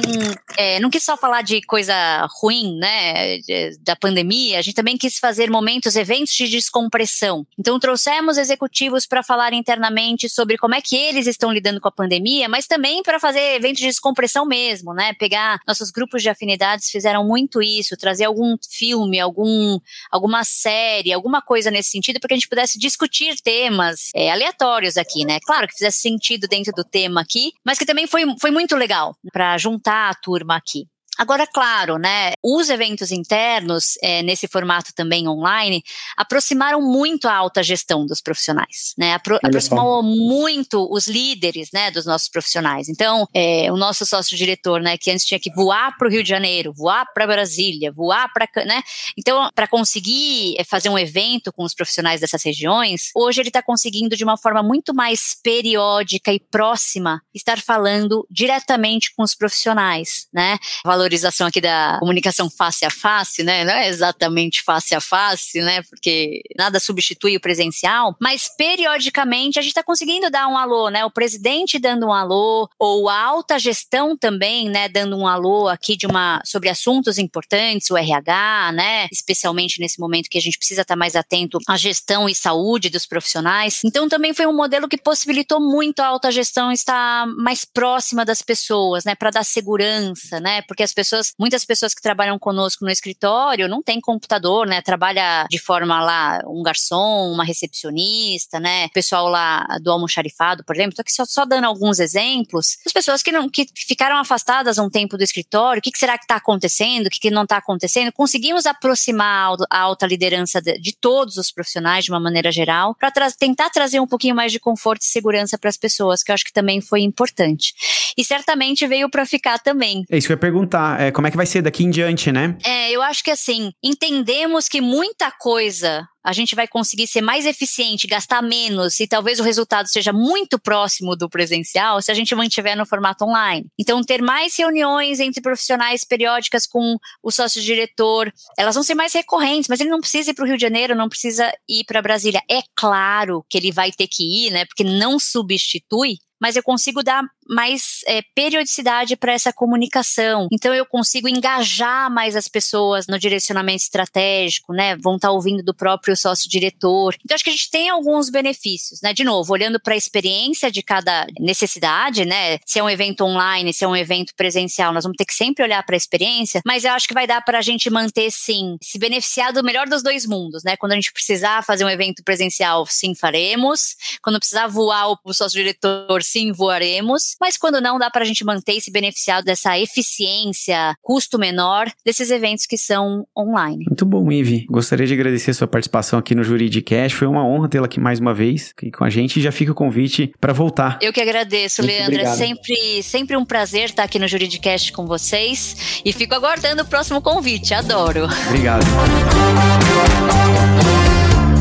é, 0.58 0.78
não 0.78 0.90
quis 0.90 1.02
só 1.02 1.16
falar 1.16 1.42
de 1.42 1.62
coisa 1.62 1.94
ruim, 2.40 2.76
né, 2.76 3.38
da 3.80 3.96
pandemia, 3.96 4.58
a 4.58 4.62
gente 4.62 4.74
também 4.74 4.98
quis 4.98 5.18
fazer 5.18 5.50
momentos, 5.50 5.96
eventos 5.96 6.34
de 6.34 6.48
descompressão. 6.48 7.46
Então, 7.58 7.80
trouxemos 7.80 8.36
executivos 8.36 9.06
para 9.06 9.22
falar 9.22 9.52
internamente 9.52 10.28
sobre 10.28 10.58
como 10.58 10.74
é 10.74 10.80
que 10.80 10.96
eles 10.96 11.26
estão 11.26 11.50
lidando 11.50 11.80
com 11.80 11.88
a 11.88 11.92
pandemia, 11.92 12.48
mas 12.48 12.66
também 12.66 13.02
para 13.02 13.18
fazer 13.18 13.54
eventos 13.54 13.80
de 13.80 13.86
descompressão 13.86 14.44
mesmo, 14.44 14.92
né? 14.92 15.14
Pegar 15.14 15.60
nossos 15.66 15.90
grupos 15.90 16.22
de 16.22 16.28
afinidades 16.28 16.90
fizeram 16.90 17.26
muito 17.26 17.62
isso, 17.62 17.96
trazer 17.96 18.24
algum 18.24 18.56
filme, 18.70 19.18
algum, 19.18 19.78
alguma 20.10 20.44
série, 20.44 21.12
alguma 21.22 21.40
coisa 21.40 21.70
nesse 21.70 21.90
sentido, 21.90 22.18
para 22.18 22.28
que 22.28 22.34
a 22.34 22.36
gente 22.36 22.48
pudesse 22.48 22.78
discutir 22.78 23.36
temas 23.40 24.10
é, 24.14 24.30
aleatórios 24.30 24.96
aqui, 24.96 25.24
né? 25.24 25.38
Claro 25.44 25.68
que 25.68 25.74
fizesse 25.74 26.00
sentido 26.00 26.48
dentro 26.48 26.72
do 26.72 26.84
tema 26.84 27.20
aqui, 27.20 27.52
mas 27.64 27.78
que 27.78 27.86
também 27.86 28.06
foi, 28.06 28.22
foi 28.40 28.50
muito 28.50 28.74
legal 28.76 29.14
para 29.32 29.56
juntar 29.56 30.10
a 30.10 30.14
turma 30.14 30.56
aqui. 30.56 30.86
Agora, 31.18 31.46
claro, 31.46 31.98
né, 31.98 32.32
os 32.42 32.70
eventos 32.70 33.12
internos, 33.12 33.98
é, 34.02 34.22
nesse 34.22 34.48
formato 34.48 34.94
também 34.94 35.28
online, 35.28 35.84
aproximaram 36.16 36.80
muito 36.80 37.28
a 37.28 37.34
alta 37.34 37.62
gestão 37.62 38.06
dos 38.06 38.22
profissionais, 38.22 38.94
né, 38.96 39.12
apro 39.12 39.38
aproximou 39.42 40.02
muito 40.02 40.88
os 40.90 41.06
líderes, 41.06 41.68
né, 41.72 41.90
dos 41.90 42.06
nossos 42.06 42.30
profissionais. 42.30 42.88
Então, 42.88 43.28
é, 43.34 43.70
o 43.70 43.76
nosso 43.76 44.06
sócio-diretor, 44.06 44.80
né, 44.80 44.96
que 44.96 45.10
antes 45.10 45.26
tinha 45.26 45.38
que 45.38 45.52
voar 45.52 45.96
para 45.98 46.08
o 46.08 46.10
Rio 46.10 46.22
de 46.22 46.30
Janeiro, 46.30 46.72
voar 46.72 47.04
para 47.12 47.26
Brasília, 47.26 47.92
voar 47.92 48.32
para, 48.32 48.48
né, 48.64 48.82
então, 49.16 49.50
para 49.54 49.68
conseguir 49.68 50.54
é, 50.58 50.64
fazer 50.64 50.88
um 50.88 50.98
evento 50.98 51.52
com 51.52 51.62
os 51.62 51.74
profissionais 51.74 52.22
dessas 52.22 52.42
regiões, 52.42 53.10
hoje 53.14 53.40
ele 53.42 53.50
está 53.50 53.62
conseguindo 53.62 54.16
de 54.16 54.24
uma 54.24 54.38
forma 54.38 54.62
muito 54.62 54.94
mais 54.94 55.36
periódica 55.42 56.32
e 56.32 56.40
próxima 56.40 57.20
estar 57.34 57.60
falando 57.60 58.26
diretamente 58.30 59.14
com 59.14 59.22
os 59.22 59.34
profissionais, 59.34 60.26
né, 60.32 60.58
valorização 61.02 61.48
aqui 61.48 61.60
da 61.60 61.96
comunicação 61.98 62.48
face 62.48 62.84
a 62.84 62.90
face, 62.90 63.42
né? 63.42 63.64
Não 63.64 63.72
é 63.72 63.88
exatamente 63.88 64.62
face 64.62 64.94
a 64.94 65.00
face, 65.00 65.60
né? 65.60 65.82
Porque 65.82 66.42
nada 66.56 66.78
substitui 66.78 67.36
o 67.36 67.40
presencial, 67.40 68.16
mas 68.20 68.48
periodicamente 68.56 69.58
a 69.58 69.62
gente 69.62 69.72
está 69.72 69.82
conseguindo 69.82 70.30
dar 70.30 70.46
um 70.46 70.56
alô, 70.56 70.88
né? 70.88 71.04
O 71.04 71.10
presidente 71.10 71.78
dando 71.78 72.06
um 72.06 72.12
alô, 72.12 72.68
ou 72.78 73.08
a 73.08 73.18
alta 73.18 73.58
gestão 73.58 74.16
também, 74.16 74.68
né? 74.68 74.88
Dando 74.88 75.16
um 75.16 75.26
alô 75.26 75.68
aqui 75.68 75.96
de 75.96 76.06
uma 76.06 76.40
sobre 76.44 76.68
assuntos 76.68 77.18
importantes, 77.18 77.90
o 77.90 77.96
RH, 77.96 78.72
né? 78.72 79.08
Especialmente 79.10 79.80
nesse 79.80 79.98
momento 79.98 80.28
que 80.30 80.38
a 80.38 80.40
gente 80.40 80.58
precisa 80.58 80.82
estar 80.82 80.94
tá 80.94 80.98
mais 80.98 81.16
atento 81.16 81.58
à 81.68 81.76
gestão 81.76 82.28
e 82.28 82.34
saúde 82.34 82.88
dos 82.88 83.06
profissionais. 83.06 83.80
Então 83.84 84.08
também 84.08 84.32
foi 84.32 84.46
um 84.46 84.54
modelo 84.54 84.88
que 84.88 84.96
possibilitou 84.96 85.60
muito 85.60 86.00
a 86.00 86.06
alta 86.06 86.30
gestão 86.30 86.70
estar 86.70 87.26
mais 87.26 87.64
próxima 87.64 88.24
das 88.24 88.40
pessoas, 88.40 89.04
né? 89.04 89.14
Para 89.14 89.30
dar 89.30 89.44
segurança, 89.44 90.38
né? 90.38 90.62
Porque 90.62 90.82
as 90.82 90.91
as 90.92 90.94
pessoas, 90.94 91.32
muitas 91.38 91.64
pessoas 91.64 91.94
que 91.94 92.02
trabalham 92.02 92.38
conosco 92.38 92.84
no 92.84 92.90
escritório 92.90 93.66
não 93.66 93.82
tem 93.82 94.00
computador, 94.00 94.66
né? 94.66 94.82
Trabalha 94.82 95.46
de 95.50 95.58
forma 95.58 96.02
lá, 96.02 96.40
um 96.46 96.62
garçom, 96.62 97.32
uma 97.32 97.44
recepcionista, 97.44 98.60
né? 98.60 98.88
Pessoal 98.88 99.28
lá 99.28 99.66
do 99.80 99.90
almoxarifado, 99.90 100.62
por 100.64 100.76
exemplo. 100.76 100.94
Tô 100.94 101.02
aqui 101.02 101.12
só, 101.12 101.24
só 101.24 101.44
dando 101.46 101.64
alguns 101.64 101.98
exemplos. 101.98 102.76
As 102.86 102.92
pessoas 102.92 103.22
que 103.22 103.32
não 103.32 103.48
que 103.48 103.66
ficaram 103.74 104.18
afastadas 104.18 104.78
um 104.78 104.90
tempo 104.90 105.16
do 105.16 105.24
escritório, 105.24 105.80
o 105.80 105.82
que, 105.82 105.90
que 105.90 105.98
será 105.98 106.18
que 106.18 106.24
está 106.24 106.36
acontecendo, 106.36 107.06
o 107.06 107.10
que, 107.10 107.20
que 107.20 107.30
não 107.30 107.44
está 107.44 107.56
acontecendo? 107.56 108.12
Conseguimos 108.12 108.66
aproximar 108.66 109.56
a 109.70 109.78
alta 109.78 110.06
liderança 110.06 110.60
de, 110.60 110.78
de 110.78 110.94
todos 110.94 111.36
os 111.36 111.50
profissionais 111.50 112.04
de 112.04 112.10
uma 112.10 112.20
maneira 112.20 112.52
geral, 112.52 112.94
para 112.94 113.10
tra 113.10 113.30
tentar 113.32 113.70
trazer 113.70 113.98
um 114.00 114.06
pouquinho 114.06 114.34
mais 114.34 114.52
de 114.52 114.60
conforto 114.60 115.02
e 115.02 115.06
segurança 115.06 115.56
para 115.56 115.70
as 115.70 115.76
pessoas, 115.76 116.22
que 116.22 116.30
eu 116.30 116.34
acho 116.34 116.44
que 116.44 116.52
também 116.52 116.80
foi 116.80 117.00
importante. 117.00 117.72
E 118.16 118.24
certamente 118.24 118.86
veio 118.86 119.08
para 119.10 119.24
ficar 119.26 119.58
também. 119.58 120.04
É 120.10 120.16
isso 120.16 120.26
que 120.26 120.32
eu 120.32 120.36
ia 120.36 120.40
perguntar 120.40 121.00
é, 121.00 121.10
como 121.10 121.26
é 121.26 121.30
que 121.30 121.36
vai 121.36 121.46
ser 121.46 121.62
daqui 121.62 121.84
em 121.84 121.90
diante, 121.90 122.30
né? 122.32 122.56
É, 122.64 122.90
eu 122.90 123.02
acho 123.02 123.22
que 123.22 123.30
assim, 123.30 123.72
entendemos 123.82 124.68
que 124.68 124.80
muita 124.80 125.30
coisa 125.30 126.06
a 126.24 126.32
gente 126.32 126.54
vai 126.54 126.68
conseguir 126.68 127.06
ser 127.06 127.20
mais 127.20 127.46
eficiente, 127.46 128.06
gastar 128.06 128.42
menos 128.42 129.00
e 129.00 129.06
talvez 129.06 129.40
o 129.40 129.42
resultado 129.42 129.86
seja 129.86 130.12
muito 130.12 130.58
próximo 130.58 131.16
do 131.16 131.28
presencial 131.28 132.00
se 132.00 132.10
a 132.10 132.14
gente 132.14 132.34
mantiver 132.34 132.76
no 132.76 132.86
formato 132.86 133.24
online. 133.24 133.66
Então, 133.78 134.02
ter 134.02 134.22
mais 134.22 134.56
reuniões 134.56 135.20
entre 135.20 135.40
profissionais 135.40 136.04
periódicas 136.04 136.66
com 136.66 136.96
o 137.22 137.30
sócio-diretor, 137.30 138.32
elas 138.56 138.74
vão 138.74 138.84
ser 138.84 138.94
mais 138.94 139.12
recorrentes, 139.12 139.68
mas 139.68 139.80
ele 139.80 139.90
não 139.90 140.00
precisa 140.00 140.30
ir 140.30 140.34
para 140.34 140.44
o 140.44 140.46
Rio 140.46 140.56
de 140.56 140.62
Janeiro, 140.62 140.94
não 140.94 141.08
precisa 141.08 141.52
ir 141.68 141.84
para 141.84 142.02
Brasília. 142.02 142.42
É 142.50 142.60
claro 142.74 143.44
que 143.48 143.58
ele 143.58 143.72
vai 143.72 143.90
ter 143.90 144.06
que 144.06 144.46
ir, 144.46 144.50
né? 144.50 144.64
Porque 144.64 144.84
não 144.84 145.18
substitui 145.18 146.18
mas 146.42 146.56
eu 146.56 146.62
consigo 146.64 147.04
dar 147.04 147.22
mais 147.48 148.00
é, 148.04 148.20
periodicidade 148.34 149.14
para 149.14 149.32
essa 149.32 149.52
comunicação. 149.52 150.48
Então 150.50 150.74
eu 150.74 150.84
consigo 150.84 151.28
engajar 151.28 152.10
mais 152.10 152.34
as 152.34 152.48
pessoas 152.48 153.06
no 153.06 153.16
direcionamento 153.16 153.84
estratégico, 153.84 154.72
né? 154.72 154.96
Vão 154.96 155.14
estar 155.14 155.28
tá 155.28 155.32
ouvindo 155.32 155.62
do 155.62 155.72
próprio 155.72 156.11
sócio-diretor. 156.16 157.16
Então 157.24 157.34
acho 157.34 157.44
que 157.44 157.50
a 157.50 157.52
gente 157.52 157.70
tem 157.70 157.88
alguns 157.88 158.30
benefícios, 158.30 159.00
né? 159.02 159.12
De 159.12 159.24
novo, 159.24 159.52
olhando 159.52 159.80
para 159.80 159.94
a 159.94 159.96
experiência 159.96 160.70
de 160.70 160.82
cada 160.82 161.26
necessidade, 161.40 162.24
né? 162.24 162.58
Se 162.66 162.78
é 162.78 162.82
um 162.82 162.90
evento 162.90 163.24
online, 163.24 163.72
se 163.72 163.84
é 163.84 163.88
um 163.88 163.96
evento 163.96 164.32
presencial, 164.36 164.92
nós 164.92 165.04
vamos 165.04 165.16
ter 165.16 165.24
que 165.24 165.34
sempre 165.34 165.62
olhar 165.62 165.84
para 165.84 165.96
a 165.96 165.96
experiência, 165.96 166.60
mas 166.66 166.84
eu 166.84 166.92
acho 166.92 167.08
que 167.08 167.14
vai 167.14 167.26
dar 167.26 167.42
para 167.42 167.58
a 167.58 167.62
gente 167.62 167.88
manter, 167.90 168.30
sim, 168.30 168.76
se 168.82 168.98
beneficiar 168.98 169.52
do 169.52 169.62
melhor 169.62 169.88
dos 169.88 170.02
dois 170.02 170.26
mundos, 170.26 170.62
né? 170.64 170.76
Quando 170.76 170.92
a 170.92 170.94
gente 170.94 171.12
precisar 171.12 171.64
fazer 171.64 171.84
um 171.84 171.90
evento 171.90 172.22
presencial, 172.24 172.86
sim, 172.86 173.14
faremos. 173.14 173.96
Quando 174.22 174.38
precisar 174.38 174.66
voar 174.66 175.16
o 175.24 175.34
sócio-diretor, 175.34 176.22
sim 176.22 176.52
voaremos, 176.52 177.36
mas 177.40 177.56
quando 177.56 177.80
não, 177.80 177.98
dá 177.98 178.10
para 178.10 178.22
a 178.22 178.26
gente 178.26 178.44
manter 178.44 178.74
e 178.74 178.80
se 178.80 178.90
beneficiar 178.90 179.42
dessa 179.42 179.78
eficiência, 179.78 180.94
custo 181.02 181.38
menor 181.38 181.90
desses 182.04 182.30
eventos 182.30 182.66
que 182.66 182.76
são 182.76 183.26
online. 183.36 183.84
Muito 183.86 184.04
bom, 184.04 184.30
Ive. 184.30 184.66
Gostaria 184.68 185.06
de 185.06 185.14
agradecer 185.14 185.50
a 185.50 185.54
sua 185.54 185.66
participação 185.66 186.01
aqui 186.18 186.34
no 186.34 186.42
Juridicast. 186.42 187.16
Foi 187.16 187.28
uma 187.28 187.44
honra 187.46 187.68
tê-la 187.68 187.86
aqui 187.86 188.00
mais 188.00 188.20
uma 188.20 188.34
vez 188.34 188.72
aqui 188.76 188.90
com 188.90 189.04
a 189.04 189.10
gente 189.10 189.38
e 189.38 189.42
já 189.42 189.52
fica 189.52 189.72
o 189.72 189.74
convite 189.74 190.32
para 190.40 190.52
voltar. 190.52 190.98
Eu 191.00 191.12
que 191.12 191.20
agradeço, 191.20 191.82
Muito 191.82 191.94
Leandro. 191.94 192.14
É 192.14 192.18
obrigado. 192.22 192.34
É 192.34 192.36
sempre, 192.36 193.02
sempre 193.02 193.36
um 193.36 193.44
prazer 193.44 193.84
estar 193.84 194.02
aqui 194.02 194.18
no 194.18 194.28
Juridicast 194.28 194.92
com 194.92 195.06
vocês 195.06 196.02
e 196.04 196.12
fico 196.12 196.34
aguardando 196.34 196.82
o 196.82 196.86
próximo 196.86 197.20
convite. 197.20 197.74
Adoro. 197.74 198.28
Obrigado. 198.48 198.84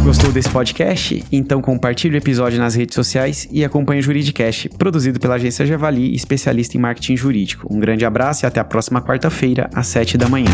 Gostou 0.04 0.32
desse 0.32 0.50
podcast? 0.50 1.24
Então 1.32 1.62
compartilhe 1.62 2.16
o 2.16 2.18
episódio 2.18 2.58
nas 2.58 2.74
redes 2.74 2.96
sociais 2.96 3.48
e 3.52 3.64
acompanhe 3.64 4.00
o 4.00 4.04
Juridicast, 4.04 4.68
produzido 4.70 5.20
pela 5.20 5.36
agência 5.36 5.66
Javali, 5.66 6.16
especialista 6.16 6.76
em 6.76 6.80
marketing 6.80 7.16
jurídico. 7.16 7.68
Um 7.72 7.80
grande 7.80 8.04
abraço 8.04 8.44
e 8.44 8.48
até 8.48 8.60
a 8.60 8.64
próxima 8.64 9.02
quarta-feira, 9.02 9.70
às 9.74 9.88
7 9.88 10.18
da 10.18 10.28
manhã. 10.28 10.50